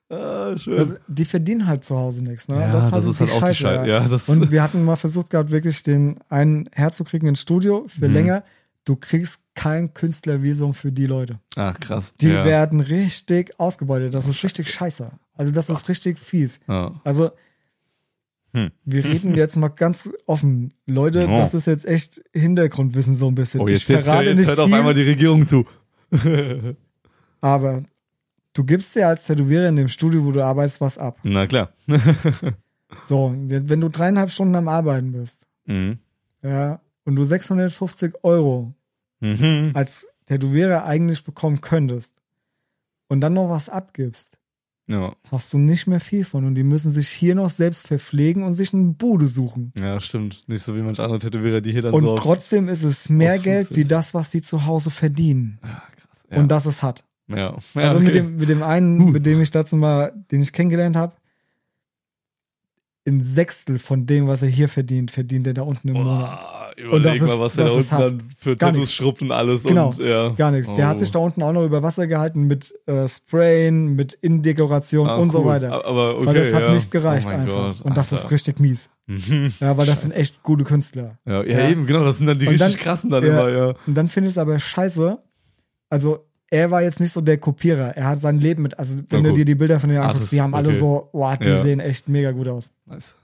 Ah, 0.10 0.56
schön. 0.58 0.78
das, 0.78 0.96
die 1.08 1.26
verdienen 1.26 1.66
halt 1.68 1.84
zu 1.84 1.96
Hause 1.98 2.24
nichts. 2.24 2.48
Ne? 2.48 2.60
ja, 2.60 2.72
das, 2.72 2.92
das, 2.92 3.06
ist 3.06 3.20
halt 3.22 3.32
auch 3.32 3.48
die 3.50 3.56
Scheiße. 3.56 3.88
Ja, 3.90 4.00
das 4.08 4.30
Und 4.30 4.52
wir 4.52 4.62
hatten 4.62 4.84
mal 4.84 4.96
versucht 4.98 5.32
gehabt, 5.32 5.50
wirklich 5.52 5.82
den 5.84 6.20
einen 6.30 6.70
herzukriegen 6.72 7.28
ins 7.28 7.42
Studio 7.42 7.86
für 7.88 8.08
Mhm. 8.08 8.14
länger. 8.14 8.44
Du 8.84 8.96
kriegst 8.96 9.42
kein 9.56 9.96
Künstlervisum 9.96 10.76
für 10.76 10.92
die 10.92 11.08
Leute. 11.08 11.40
ah, 11.56 11.74
krass. 11.74 12.14
Die 12.22 12.28
ja. 12.30 12.46
werden 12.46 12.82
richtig 12.82 13.60
ausgebeutet. 13.60 14.14
Das 14.14 14.28
ist 14.28 14.44
richtig 14.44 14.70
Scheiße. 14.72 15.06
scheiße. 15.06 15.20
Also 15.34 15.52
das 15.52 15.72
ist 15.72 15.90
richtig 15.90 16.20
fies. 16.20 16.60
Ja. 16.68 16.94
Also 17.04 17.32
Hm. 18.54 18.72
wir 18.86 19.04
reden 19.04 19.34
jetzt 19.36 19.58
mal 19.58 19.70
ganz 19.70 20.08
offen. 20.28 20.72
Leute, 20.86 21.22
Ja. 21.22 21.38
das 21.40 21.56
ist 21.56 21.66
jetzt 21.66 21.86
echt 21.88 22.22
Hintergrundwissen 22.32 23.16
so 23.16 23.28
ein 23.28 23.34
bisschen. 23.36 23.60
Oh, 23.62 23.68
jetzt, 23.68 23.82
ich 23.82 23.88
jetzt, 23.88 24.06
verrate 24.06 24.30
jetzt 24.30 24.38
nicht 24.38 24.48
hört 24.50 24.60
auf 24.60 24.68
viel, 24.68 24.76
einmal 24.76 24.94
die 24.94 25.02
Regierung 25.02 25.48
zu. 25.48 25.66
aber 27.42 27.84
du 28.56 28.64
gibst 28.64 28.96
dir 28.96 29.08
als 29.08 29.26
Tätowierer 29.28 29.68
in 29.70 29.76
dem 29.76 29.88
Studio, 29.88 30.26
wo 30.26 30.32
du 30.32 30.44
arbeitest, 30.44 30.82
was 30.82 30.98
ab. 30.98 31.20
Na 31.24 31.46
klar. 31.46 31.70
So, 33.08 33.26
und 33.26 33.50
wenn 33.70 33.82
du 33.82 33.90
dreieinhalb 33.90 34.30
Stunden 34.32 34.56
am 34.56 34.68
Arbeiten 34.68 35.12
bist, 35.12 35.48
mhm. 35.66 35.98
ja, 36.44 36.80
und 37.04 37.16
du 37.16 37.24
650 37.24 38.14
Euro 38.24 38.74
Mhm. 39.22 39.72
als 39.74 40.08
Tätowierer 40.28 40.86
eigentlich 40.86 41.24
bekommen 41.24 41.62
könntest 41.62 42.22
und 43.08 43.22
dann 43.22 43.34
noch 43.34 43.50
was 43.50 43.70
abgibst, 43.70 44.38
Ja. 44.88 45.16
hast 45.32 45.52
du 45.54 45.58
nicht 45.58 45.88
mehr 45.88 46.00
viel 46.00 46.26
von. 46.26 46.46
Und 46.46 46.56
die 46.56 46.64
müssen 46.64 46.92
sich 46.92 47.08
hier 47.10 47.34
noch 47.34 47.50
selbst 47.50 47.88
verpflegen 47.88 48.44
und 48.44 48.54
sich 48.54 48.74
eine 48.74 48.84
Bude 48.94 49.26
suchen. 49.28 49.74
ja, 49.78 50.00
stimmt. 50.00 50.44
Nicht 50.48 50.64
so 50.64 50.76
wie 50.76 50.82
manch 50.82 51.00
andere 51.00 51.20
Tätowierer, 51.20 51.62
die 51.62 51.72
hier 51.72 51.82
dann 51.82 51.94
Und 51.94 52.02
so 52.02 52.14
auf- 52.14 52.20
trotzdem 52.20 52.68
ist 52.70 52.84
es 52.84 53.10
mehr 53.10 53.40
Geld 53.40 53.76
wie 53.76 53.84
das, 53.86 54.14
was 54.14 54.30
die 54.30 54.42
zu 54.42 54.66
Hause 54.66 54.92
verdienen. 54.92 55.60
Ja, 55.64 55.70
krass. 55.96 56.26
Ja. 56.32 56.38
Und 56.38 56.50
das 56.50 56.66
es 56.66 56.84
hat. 56.84 57.04
Ja. 57.28 57.38
ja 57.38 57.54
also 57.76 57.98
okay. 57.98 58.06
mit, 58.06 58.16
dem, 58.16 58.36
mit 58.38 58.50
dem 58.50 58.64
einen, 58.64 59.02
Huh. 59.02 59.08
mit 59.10 59.26
dem 59.26 59.42
ich 59.42 59.52
dazu 59.52 59.76
mal, 59.78 60.14
den 60.32 60.42
ich 60.42 60.54
kennengelernt 60.54 60.96
habe, 60.96 61.14
ein 63.08 63.24
Sechstel 63.24 63.78
von 63.78 64.08
dem, 64.08 64.28
was 64.28 64.42
er 64.42 64.48
hier 64.50 64.68
verdient, 64.68 65.12
verdient 65.12 65.46
er 65.46 65.54
da 65.54 65.62
unten 65.62 65.90
im 65.90 65.94
Monat. 65.94 66.40
Boah, 66.42 66.72
Und 66.76 66.84
überleg 67.02 67.20
das 67.20 67.28
mal, 67.30 67.34
ist- 67.36 67.40
was 67.40 67.54
der 67.56 67.66
da 67.68 67.72
das 67.76 67.80
ist 67.86 67.92
unten 67.92 68.18
dann 68.18 68.30
für 68.40 68.56
Gar 68.56 68.72
Tattoos 68.72 68.94
schrubbt 68.94 69.22
und 69.22 69.32
alles. 69.32 69.64
Genau. 69.64 69.90
Und, 69.90 70.00
ja. 70.00 70.30
Gar 70.30 70.50
nichts. 70.50 70.74
Der 70.74 70.88
hat 70.88 70.96
Oh. 70.96 71.00
sich 71.00 71.12
da 71.12 71.20
unten 71.20 71.44
auch 71.44 71.52
noch 71.52 71.64
über 71.64 71.84
Wasser 71.84 72.08
gehalten 72.08 72.48
mit 72.48 72.74
äh, 72.88 73.08
Sprayen, 73.08 73.96
mit 73.96 74.14
Innendekoration 74.16 75.08
Ah, 75.08 75.18
und 75.18 75.30
so 75.30 75.42
cool. 75.42 75.46
weiter. 75.46 75.86
Aber 75.86 76.16
okay, 76.18 76.26
weil 76.26 76.34
das 76.34 76.52
hat 76.56 76.64
ja. 76.64 76.74
nicht 76.74 76.90
gereicht 76.90 77.28
oh 77.30 77.36
einfach. 77.36 77.78
Gott, 77.78 77.82
und 77.82 77.96
das 77.96 78.12
ist 78.12 78.32
richtig 78.32 78.60
mies. 78.60 78.90
Mhm. 79.06 79.54
Ja, 79.60 79.78
weil 79.78 79.86
das 79.86 80.02
sind 80.02 80.12
echt 80.16 80.42
gute 80.42 80.64
Künstler. 80.64 81.20
Ja, 81.28 81.44
ja, 81.44 81.70
eben, 81.70 81.86
genau, 81.86 82.04
das 82.06 82.18
sind 82.18 82.26
dann 82.26 82.40
die 82.40 82.48
Und 82.48 82.54
richtig 82.54 82.74
dann- 82.74 82.82
krassen 82.82 83.12
dann 83.12 83.24
immer, 83.24 83.50
ja. 83.50 83.74
Und 83.86 83.94
dann 83.96 84.08
finde 84.08 84.30
ich 84.30 84.34
es 84.34 84.40
aber 84.40 84.58
scheiße. 84.58 85.20
Also, 85.92 86.26
er 86.56 86.72
war 86.72 86.82
jetzt 86.82 87.00
nicht 87.00 87.12
so 87.12 87.22
der 87.22 87.38
Kopierer. 87.38 87.96
Er 87.96 88.08
hat 88.08 88.20
sein 88.20 88.40
Leben 88.40 88.64
mit, 88.64 88.78
also 88.80 89.02
wenn 89.10 89.24
Na 89.24 89.30
du 89.30 89.36
dir 89.36 89.46
die 89.46 89.56
Bilder 89.56 89.80
von 89.80 89.90
denen 89.90 90.00
anguckst, 90.02 90.18
Artist, 90.18 90.32
die 90.32 90.42
haben 90.42 90.54
alle 90.56 90.70
okay. 90.70 90.78
so, 90.78 91.10
boah, 91.12 91.36
die 91.38 91.48
Ja. 91.50 91.62
sehen 91.62 91.80
echt 91.80 92.08
mega 92.10 92.32
gut 92.32 92.48
aus. 92.48 92.72
Nice. 92.86 93.16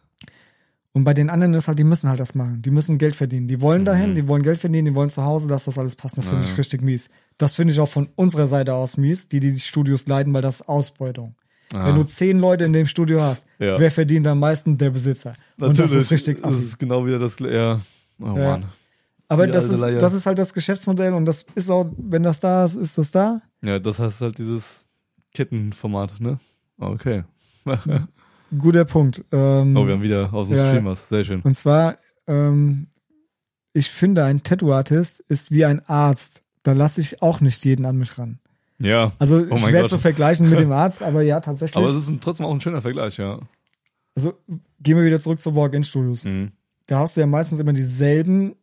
Und 0.94 1.06
bei 1.06 1.14
den 1.14 1.30
anderen 1.30 1.54
ist 1.54 1.70
halt, 1.70 1.80
die 1.80 1.86
müssen 1.86 2.10
halt 2.10 2.20
das 2.20 2.36
machen. 2.36 2.62
Die 2.62 2.70
müssen 2.72 2.98
Geld 2.98 3.16
verdienen. 3.16 3.48
Die 3.48 3.62
wollen 3.62 3.86
dahin, 3.86 4.10
Mhm. 4.10 4.16
die 4.16 4.28
wollen 4.28 4.44
Geld 4.44 4.58
verdienen, 4.60 4.86
die 4.88 4.96
wollen 4.96 5.10
zu 5.10 5.24
Hause, 5.24 5.48
dass 5.48 5.64
das 5.66 5.78
alles 5.78 5.96
passt. 5.96 6.18
Das 6.18 6.28
finde 6.30 6.44
ich 6.46 6.58
richtig 6.58 6.82
mies. 6.82 7.10
Das 7.38 7.56
finde 7.56 7.72
ich 7.74 7.80
auch 7.80 7.88
von 7.88 8.10
unserer 8.16 8.46
Seite 8.48 8.74
aus 8.74 8.98
mies, 8.98 9.30
die 9.30 9.40
die 9.40 9.58
Studios 9.58 10.06
leiten, 10.08 10.34
weil 10.34 10.42
das 10.42 10.60
ist 10.62 10.68
Ausbeutung. 10.68 11.36
Ah, 11.74 11.88
Wenn 11.88 11.96
du 11.96 12.04
zehn 12.04 12.40
Leute 12.40 12.66
in 12.66 12.74
dem 12.74 12.86
Studio 12.88 13.22
hast, 13.22 13.46
Ja. 13.58 13.80
wer 13.80 13.90
verdient 13.90 14.28
am 14.28 14.40
meisten? 14.40 14.78
Der 14.78 14.90
Besitzer. 14.90 15.36
Und 15.58 15.80
das 15.80 15.92
ist 15.92 16.12
richtig 16.12 16.42
Das 16.42 16.56
assi. 16.56 16.64
ist 16.66 16.78
genau 16.78 17.06
wieder 17.06 17.20
das, 17.20 17.40
ja. 17.40 17.80
Oh 18.20 18.26
Ja. 18.26 18.58
Mann. 18.58 18.66
Aber 19.32 19.48
das 19.48 19.70
ist, 19.70 19.80
Leier. 19.80 19.98
das 19.98 20.14
ist 20.14 20.26
halt 20.26 20.38
das 20.40 20.54
Geschäftsmodell 20.54 21.14
und 21.14 21.26
das 21.26 21.46
ist 21.56 21.70
auch, 21.70 21.86
wenn 21.98 22.24
das 22.24 22.42
da 22.42 22.66
ist, 22.66 22.76
ist 22.76 22.98
das 22.98 23.12
da. 23.12 23.42
Ja, 23.64 23.80
das 23.80 24.00
heißt 24.00 24.20
halt 24.22 24.38
dieses 24.38 24.88
Kettenformat, 25.34 26.20
ne? 26.20 26.40
Okay. 26.78 27.24
Guter 28.58 28.84
Punkt. 28.86 29.24
Ähm, 29.32 29.78
Oh, 29.78 29.86
wir 29.88 29.94
haben 29.94 30.02
wieder 30.02 30.34
aus 30.34 30.48
dem 30.50 30.58
Ja. 30.58 30.70
Stream 30.70 30.86
was. 30.86 31.08
Sehr 31.08 31.24
schön. 31.24 31.42
Und 31.42 31.56
zwar, 31.56 31.98
ähm, 32.28 32.88
ich 33.72 33.90
finde, 33.90 34.26
ein 34.26 34.44
Tattoo-Artist 34.44 35.22
ist 35.30 35.52
wie 35.52 35.64
ein 35.64 35.82
Arzt. 35.88 36.44
Da 36.64 36.74
lasse 36.74 37.00
ich 37.00 37.22
auch 37.22 37.40
nicht 37.40 37.64
jeden 37.64 37.86
an 37.86 37.98
mich 37.98 38.18
ran. 38.18 38.40
Ja. 38.80 39.14
Also 39.18 39.46
Oh 39.50 39.56
schwer 39.58 39.88
zu 39.88 39.98
vergleichen 39.98 40.50
mit 40.50 40.60
dem 40.60 40.72
Arzt, 40.74 41.04
aber 41.04 41.22
ja, 41.22 41.40
tatsächlich. 41.40 41.78
Aber 41.78 41.88
es 41.88 41.96
ist 41.96 42.10
ein, 42.10 42.20
trotzdem 42.20 42.46
auch 42.46 42.54
ein 42.54 42.60
schöner 42.60 42.82
Vergleich, 42.82 43.18
ja. 43.18 43.40
also 44.16 44.34
gehen 44.82 44.98
wir 44.98 45.06
wieder 45.06 45.22
zurück 45.22 45.40
zu 45.40 45.56
Walk-In-Studios. 45.56 46.26
Mhm. 46.26 46.52
Da 46.88 47.00
hast 47.00 47.16
du 47.16 47.22
ja 47.22 47.28
meistens 47.28 47.60
immer 47.60 47.74
dieselben 47.74 48.56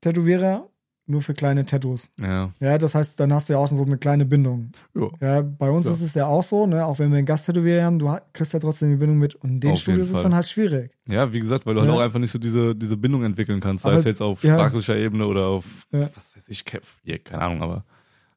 Tätowierer, 0.00 0.68
nur 1.06 1.22
für 1.22 1.32
kleine 1.32 1.64
Tattoos. 1.64 2.10
Ja. 2.20 2.52
Ja, 2.60 2.76
das 2.76 2.94
heißt, 2.94 3.18
dann 3.18 3.32
hast 3.32 3.48
du 3.48 3.54
ja 3.54 3.58
auch 3.58 3.66
so 3.68 3.82
eine 3.82 3.96
kleine 3.96 4.26
Bindung. 4.26 4.70
ja. 4.94 5.08
Ja, 5.20 5.40
bei 5.42 5.70
uns 5.70 5.86
Ja. 5.86 5.92
ist 5.92 6.02
es 6.02 6.14
ja 6.14 6.26
auch 6.26 6.42
so, 6.42 6.66
ne, 6.66 6.84
auch 6.84 6.98
wenn 6.98 7.10
wir 7.10 7.16
einen 7.16 7.26
Gasttätowierer 7.26 7.82
haben, 7.84 7.98
du 7.98 8.14
kriegst 8.34 8.52
ja 8.52 8.58
trotzdem 8.58 8.90
die 8.90 8.96
Bindung 8.96 9.18
mit. 9.18 9.34
Und 9.36 9.50
in 9.50 9.60
den 9.60 9.70
Auf 9.72 9.78
Studios 9.78 10.10
ist 10.10 10.16
es 10.16 10.22
dann 10.22 10.34
halt 10.34 10.46
schwierig. 10.46 10.90
Ja, 11.08 11.32
wie 11.32 11.40
gesagt, 11.40 11.64
weil 11.64 11.74
du 11.74 11.80
halt 11.80 11.88
Ja. 11.90 11.96
auch 11.96 12.00
einfach 12.00 12.18
nicht 12.18 12.30
so 12.30 12.38
diese, 12.38 12.74
diese 12.74 12.96
Bindung 12.98 13.24
entwickeln 13.24 13.60
kannst, 13.60 13.84
sei 13.84 13.90
Aber- 13.90 13.98
es 13.98 14.04
jetzt 14.04 14.20
auf 14.20 14.42
ja. 14.44 14.54
sprachlicher 14.58 14.96
Ebene 14.96 15.26
oder 15.26 15.46
auf, 15.46 15.64
was 15.90 16.36
weiß 16.36 16.48
ich, 16.48 16.64
Kev, 16.66 16.86
ja, 17.04 17.16
keine 17.18 17.42
Ahnung, 17.42 17.62
aber 17.62 17.84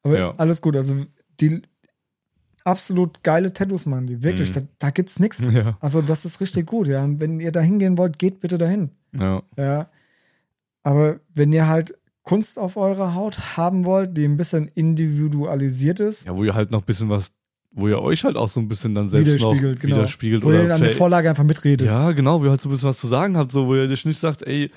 Aber 0.04 0.18
Ja. 0.18 0.34
alles 0.36 0.60
gut. 0.62 0.74
Also 0.74 0.96
die 1.40 1.62
absolut 2.64 3.22
geile 3.22 3.52
Tattoos 3.52 3.86
machen 3.86 4.06
die. 4.06 4.22
Wirklich, 4.22 4.50
Mhm. 4.50 4.54
da, 4.54 4.60
da 4.78 4.90
gibt's 4.90 5.18
nichts. 5.18 5.40
ja. 5.52 5.76
Also 5.80 6.00
das 6.02 6.24
ist 6.24 6.40
richtig 6.40 6.66
gut, 6.66 6.86
ja. 6.88 7.02
Und 7.04 7.20
wenn 7.20 7.40
ihr 7.40 7.52
da 7.52 7.60
hingehen 7.60 7.98
wollt, 7.98 8.18
geht 8.18 8.40
bitte 8.40 8.58
dahin. 8.58 8.90
Ja. 9.18 9.42
Ja. 9.56 9.88
Aber 10.82 11.20
wenn 11.34 11.52
ihr 11.52 11.68
halt 11.68 11.94
Kunst 12.22 12.58
auf 12.58 12.76
eurer 12.76 13.14
Haut 13.14 13.56
haben 13.56 13.84
wollt, 13.84 14.16
die 14.16 14.24
ein 14.24 14.36
bisschen 14.36 14.68
individualisiert 14.68 16.00
ist, 16.00 16.26
Ja, 16.26 16.36
wo 16.36 16.44
ihr 16.44 16.54
halt 16.54 16.70
noch 16.70 16.80
ein 16.82 16.86
bisschen 16.86 17.08
was 17.08 17.32
wo 17.74 17.88
ihr 17.88 18.02
euch 18.02 18.22
halt 18.24 18.36
auch 18.36 18.48
so 18.48 18.60
ein 18.60 18.68
bisschen 18.68 18.94
dann 18.94 19.08
selbst 19.08 19.40
noch 19.40 19.52
Widerspiegelt, 19.52 19.80
genau. 19.80 19.96
widerspiegelt 19.96 20.44
Wo 20.44 20.48
oder 20.48 20.64
ihr 20.64 20.74
an 20.74 20.80
der 20.82 20.90
fäll- 20.90 20.94
Vorlage 20.98 21.30
einfach 21.30 21.42
mitredet. 21.44 21.86
Ja, 21.86 22.12
genau, 22.12 22.40
wo 22.40 22.44
ihr 22.44 22.50
halt 22.50 22.60
so 22.60 22.68
ein 22.68 22.72
bisschen 22.72 22.90
was 22.90 22.98
zu 23.00 23.06
sagen 23.06 23.38
habt, 23.38 23.50
so, 23.50 23.66
wo 23.66 23.74
ihr 23.74 23.88
dich 23.88 24.04
nicht 24.04 24.20
sagt, 24.20 24.42
ey, 24.42 24.70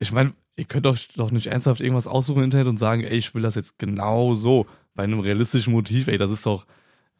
ich 0.00 0.10
meine, 0.10 0.32
ihr 0.56 0.64
könnt 0.64 0.84
doch, 0.84 0.98
doch 1.14 1.30
nicht 1.30 1.46
ernsthaft 1.46 1.80
irgendwas 1.80 2.08
aussuchen 2.08 2.38
im 2.38 2.44
Internet 2.46 2.66
und 2.66 2.76
sagen, 2.76 3.04
ey, 3.04 3.16
ich 3.16 3.32
will 3.36 3.42
das 3.42 3.54
jetzt 3.54 3.78
genau 3.78 4.34
so. 4.34 4.66
Bei 4.96 5.04
einem 5.04 5.20
realistischen 5.20 5.72
Motiv, 5.72 6.08
ey, 6.08 6.18
das 6.18 6.32
ist 6.32 6.44
doch. 6.44 6.66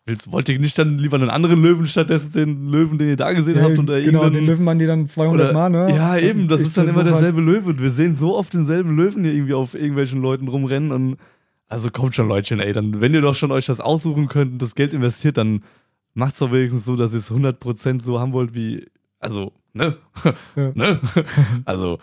Willst, 0.06 0.32
wollt 0.32 0.48
ihr 0.48 0.58
nicht 0.58 0.78
dann 0.78 0.98
lieber 0.98 1.16
einen 1.18 1.30
anderen 1.30 1.62
Löwen 1.62 1.86
stattdessen 1.86 2.32
den 2.32 2.68
Löwen, 2.68 2.98
den 2.98 3.08
ihr 3.10 3.16
da 3.16 3.32
gesehen 3.32 3.56
Ja, 3.56 3.64
habt? 3.64 3.78
Oder 3.78 4.00
genau, 4.00 4.28
den 4.30 4.46
Löwenmann, 4.46 4.78
die 4.78 4.86
dann 4.86 5.06
200 5.06 5.50
oder, 5.50 5.52
Mal, 5.52 5.68
ne? 5.70 5.94
Ja, 5.94 6.16
eben, 6.16 6.48
das 6.48 6.62
Ich 6.62 6.68
ist 6.68 6.76
dann 6.76 6.84
immer 6.84 6.94
versuch 6.94 7.12
halt- 7.12 7.20
derselbe 7.22 7.40
Löwe. 7.42 7.70
Und 7.70 7.80
wir 7.82 7.90
sehen 7.90 8.16
so 8.16 8.36
oft 8.36 8.52
denselben 8.54 8.96
Löwen 8.96 9.24
hier 9.24 9.34
irgendwie 9.34 9.54
auf 9.54 9.74
irgendwelchen 9.74 10.20
Leuten 10.22 10.48
rumrennen. 10.48 10.90
Und 10.90 11.16
also 11.68 11.90
kommt 11.90 12.14
schon, 12.14 12.28
Leutchen, 12.28 12.60
ey. 12.60 12.72
Dann, 12.72 13.00
wenn 13.00 13.12
ihr 13.14 13.20
doch 13.20 13.34
schon 13.34 13.52
euch 13.52 13.66
das 13.66 13.80
aussuchen 13.80 14.28
könnt 14.28 14.52
und 14.54 14.62
das 14.62 14.74
Geld 14.74 14.94
investiert, 14.94 15.36
dann 15.36 15.62
macht's 16.14 16.38
doch 16.40 16.50
wenigstens 16.50 16.84
so, 16.86 16.96
dass 16.96 17.12
ihr 17.12 17.18
es 17.18 17.30
100% 17.30 18.02
so 18.02 18.18
haben 18.18 18.32
wollt 18.32 18.54
wie. 18.54 18.86
Also, 19.20 19.52
ne? 19.74 19.96
Ja. 20.56 20.72
ne? 20.74 21.00
also, 21.66 21.98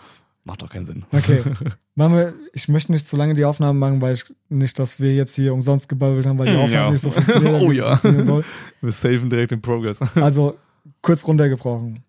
macht 0.48 0.62
doch 0.62 0.70
keinen 0.70 0.86
Sinn. 0.86 1.04
Okay. 1.12 1.42
Machen 1.94 2.14
wir, 2.14 2.34
ich 2.52 2.66
möchte 2.68 2.90
nicht 2.90 3.06
zu 3.06 3.16
lange 3.16 3.34
die 3.34 3.44
Aufnahmen 3.44 3.78
machen, 3.78 4.00
weil 4.00 4.14
ich 4.14 4.24
nicht, 4.48 4.78
dass 4.78 4.98
wir 5.00 5.14
jetzt 5.14 5.36
hier 5.36 5.52
umsonst 5.54 5.88
gebabbelt 5.88 6.26
haben, 6.26 6.38
weil 6.38 6.46
die 6.46 6.52
Hm, 6.54 6.60
Aufnahme 6.60 6.84
ja. 6.86 6.90
nicht 6.90 7.00
so 7.02 7.10
funktioniert, 7.10 7.60
Oh 7.62 7.70
ja. 7.70 7.88
funktionieren 7.90 8.24
soll. 8.24 8.44
Wir 8.80 8.92
safen 8.92 9.30
direkt 9.30 9.52
in 9.52 9.60
Progress. 9.60 10.00
Also, 10.16 10.56
kurz 11.02 11.26
runtergebrochen. 11.26 12.02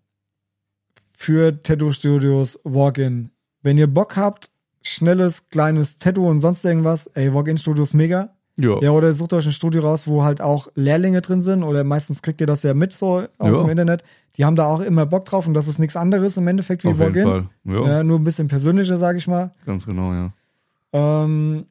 Für 1.10 1.62
Tattoo-Studios 1.62 2.60
Walk-In. 2.64 3.32
Wenn 3.62 3.78
ihr 3.78 3.88
Bock 3.88 4.16
habt, 4.16 4.50
schnelles, 4.82 5.48
kleines 5.50 5.98
Tattoo 6.00 6.28
und 6.30 6.40
sonst 6.40 6.64
irgendwas, 6.64 7.08
ey, 7.08 7.34
Walk-In-Studios 7.34 7.94
mega. 7.94 8.36
Ja. 8.60 8.80
Ja, 8.82 8.92
oder 8.92 9.12
sucht 9.14 9.34
euch 9.34 9.46
ein 9.46 9.52
Studio 9.52 9.82
raus, 9.82 10.08
wo 10.08 10.24
halt 10.24 10.42
auch 10.42 10.68
Lehrlinge 10.76 11.22
drin 11.22 11.42
sind, 11.42 11.64
oder 11.64 11.84
meistens 11.84 12.22
kriegt 12.22 12.42
ihr 12.42 12.48
das 12.48 12.64
ja 12.64 12.74
mit 12.74 12.94
so 12.94 13.24
aus 13.38 13.56
Ja. 13.58 13.62
dem 13.64 13.70
Internet. 13.70 14.04
Die 14.38 14.46
haben 14.46 14.56
da 14.56 14.66
auch 14.68 14.80
immer 14.82 15.06
Bock 15.06 15.26
drauf 15.26 15.48
und 15.48 15.54
das 15.54 15.68
ist 15.68 15.80
nichts 15.80 15.96
anderes 15.96 16.38
im 16.38 16.48
Endeffekt 16.48 16.84
wie 16.84 16.90
Auf 16.90 17.00
jeden. 17.00 17.24
Fall. 17.24 17.50
Ja, 17.66 17.88
Ja, 17.88 18.04
nur 18.04 18.20
ein 18.20 18.24
bisschen 18.24 18.48
persönlicher, 18.48 18.98
sag 18.98 19.16
ich 19.18 19.28
mal. 19.28 19.52
ganz 19.66 19.86
genau, 19.86 20.14
ja. 20.14 20.34
Ähm, 20.94 21.66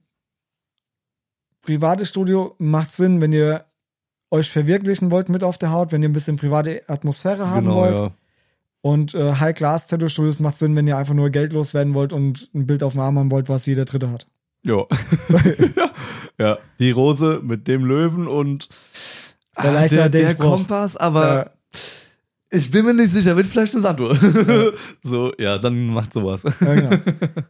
privates 1.62 2.08
Studio 2.08 2.54
macht 2.58 2.92
Sinn, 2.92 3.20
wenn 3.20 3.32
ihr 3.32 3.64
euch 4.30 4.50
verwirklichen 4.50 5.10
wollt 5.10 5.28
mit 5.28 5.42
auf 5.44 5.58
der 5.58 5.72
Haut, 5.72 5.92
wenn 5.92 6.02
ihr 6.02 6.08
ein 6.08 6.12
bisschen 6.12 6.36
private 6.36 6.82
Atmosphäre 6.88 7.48
haben 7.50 7.66
Genau, 7.66 7.76
wollt. 7.76 7.98
ja. 8.00 8.10
Und 8.80 9.14
äh, 9.14 9.34
High-Class-Tattoo-Studios 9.34 10.38
macht 10.40 10.56
Sinn, 10.56 10.76
wenn 10.76 10.86
ihr 10.86 10.96
einfach 10.96 11.14
nur 11.14 11.30
Geld 11.30 11.52
loswerden 11.52 11.94
wollt 11.94 12.12
und 12.12 12.48
ein 12.54 12.66
Bild 12.66 12.82
auf 12.82 12.92
dem 12.92 13.00
Arm 13.00 13.18
haben 13.18 13.30
wollt, 13.30 13.48
was 13.48 13.66
jeder 13.66 13.84
Dritte 13.84 14.10
hat. 14.10 14.26
Ja. 14.66 14.84
ja. 16.38 16.58
Die 16.78 16.90
Rose 16.90 17.40
mit 17.42 17.68
dem 17.68 17.84
Löwen 17.84 18.26
und 18.26 18.68
Der 19.62 19.72
leichter 19.72 20.08
der, 20.08 20.26
der. 20.26 20.34
Kompass, 20.34 20.96
aber 20.96 21.46
Äh, 21.46 21.50
ich 22.50 22.70
bin 22.70 22.86
mir 22.86 22.94
nicht 22.94 23.12
sicher, 23.12 23.36
wird 23.36 23.46
vielleicht 23.46 23.74
eine 23.74 23.82
Sanduhr. 23.82 24.16
so, 25.02 25.32
ja, 25.38 25.58
dann 25.58 25.88
macht 25.88 26.14
sowas. 26.14 26.44
ja, 26.60 26.74
genau. 26.74 26.96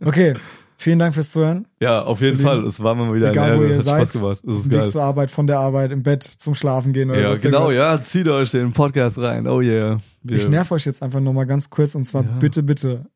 Okay, 0.04 0.34
vielen 0.76 0.98
Dank 0.98 1.14
fürs 1.14 1.30
Zuhören. 1.30 1.68
Ja, 1.80 2.02
auf 2.02 2.20
jeden 2.20 2.40
Fall. 2.40 2.64
Es 2.66 2.82
war 2.82 2.96
mal 2.96 3.14
wieder 3.14 3.30
egal, 3.30 3.52
eine 3.52 3.58
wo 3.60 3.64
ihr 3.64 3.76
Hat 3.76 3.84
seid, 3.84 4.02
Spaß 4.08 4.12
gemacht. 4.20 4.40
Das 4.44 4.56
ist 4.56 4.64
Weg 4.72 4.80
geil. 4.80 4.88
zur 4.88 5.02
Arbeit, 5.04 5.30
von 5.30 5.46
der 5.46 5.60
Arbeit, 5.60 5.92
im 5.92 6.02
Bett, 6.02 6.24
zum 6.24 6.56
Schlafen 6.56 6.92
gehen 6.92 7.10
oder 7.10 7.20
Ja, 7.20 7.34
genau, 7.36 7.70
irgendwas. 7.70 8.00
ja. 8.00 8.02
Zieht 8.02 8.26
euch 8.28 8.50
den 8.50 8.72
Podcast 8.72 9.18
rein. 9.18 9.46
Oh 9.46 9.60
yeah. 9.60 9.98
Wir- 10.24 10.36
Ich 10.36 10.48
nerv 10.48 10.70
euch 10.72 10.84
jetzt 10.84 11.00
einfach 11.00 11.20
nochmal 11.20 11.46
ganz 11.46 11.70
kurz 11.70 11.94
und 11.94 12.04
zwar 12.04 12.24
Ja. 12.24 12.30
bitte, 12.40 12.64
bitte, 12.64 13.06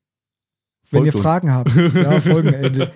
wenn 0.93 1.05
ihr 1.05 1.15
uns. 1.15 1.23
Fragen 1.23 1.53
habt. 1.53 1.75
Ja, 1.95 2.21
folgen, 2.21 2.53
ey. 2.55 2.71
die- 2.73 2.87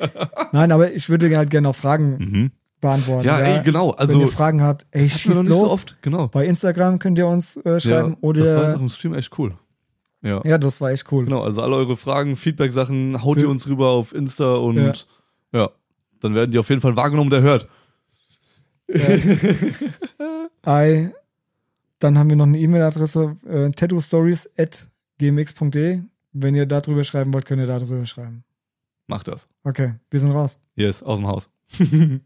Nein, 0.52 0.72
aber 0.72 0.92
ich 0.92 1.08
würde 1.08 1.34
halt 1.36 1.50
gerne 1.50 1.68
auch 1.68 1.76
Fragen 1.76 2.16
Mhm. 2.18 2.50
beantworten. 2.80 3.26
Ja, 3.26 3.38
ey, 3.38 3.62
genau. 3.64 3.90
wenn 3.92 3.98
Also, 3.98 4.20
ihr 4.20 4.28
Fragen 4.28 4.62
habt, 4.62 4.86
ey, 4.90 5.02
noch 5.02 5.10
schießt 5.10 5.44
los. 5.44 5.58
so 5.60 5.70
oft. 5.70 5.96
Genau. 6.02 6.28
Bei 6.28 6.46
Instagram 6.46 6.98
könnt 6.98 7.18
ihr 7.18 7.26
uns 7.26 7.56
äh, 7.56 7.80
schreiben 7.80 8.10
ja, 8.12 8.16
oder. 8.20 8.42
das 8.42 8.54
war 8.54 8.62
jetzt 8.64 8.76
auch 8.76 8.80
im 8.80 8.88
Stream 8.88 9.14
echt 9.14 9.38
cool. 9.38 9.54
Ja. 10.22 10.40
ja, 10.44 10.58
das 10.58 10.80
war 10.80 10.90
echt 10.90 11.10
cool. 11.12 11.24
Genau, 11.24 11.42
also 11.42 11.62
alle 11.62 11.76
eure 11.76 11.96
Fragen, 11.96 12.36
Feedback-Sachen 12.36 13.22
haut 13.22 13.36
ihr 13.36 13.44
Ja. 13.44 13.48
uns 13.48 13.68
rüber 13.68 13.90
auf 13.90 14.14
Insta 14.14 14.54
und 14.56 14.76
Ja. 14.76 14.92
ja. 15.52 15.70
dann 16.20 16.34
werden 16.34 16.50
die 16.50 16.58
auf 16.58 16.68
jeden 16.68 16.80
Fall 16.80 16.96
wahrgenommen 16.96 17.30
und 17.30 17.36
erhört. 17.36 17.68
Ei, 20.62 21.10
dann 21.98 22.18
haben 22.18 22.30
wir 22.30 22.36
noch 22.36 22.46
eine 22.46 22.58
E-Mail-Adresse, 22.58 23.36
äh, 23.48 23.70
tattoostories.gmx.de. 23.70 26.00
Wenn 26.38 26.54
ihr 26.54 26.66
da 26.66 26.80
drüber 26.80 27.02
schreiben 27.02 27.32
wollt, 27.32 27.46
könnt 27.46 27.62
ihr 27.62 27.66
da 27.66 27.78
drüber 27.78 28.04
schreiben. 28.04 28.44
Macht 29.06 29.28
das. 29.28 29.48
Okay, 29.64 29.94
wir 30.10 30.20
sind 30.20 30.32
raus. 30.32 30.60
Yes, 30.74 31.02
aus 31.02 31.18
dem 31.18 31.26
Haus. 31.26 31.48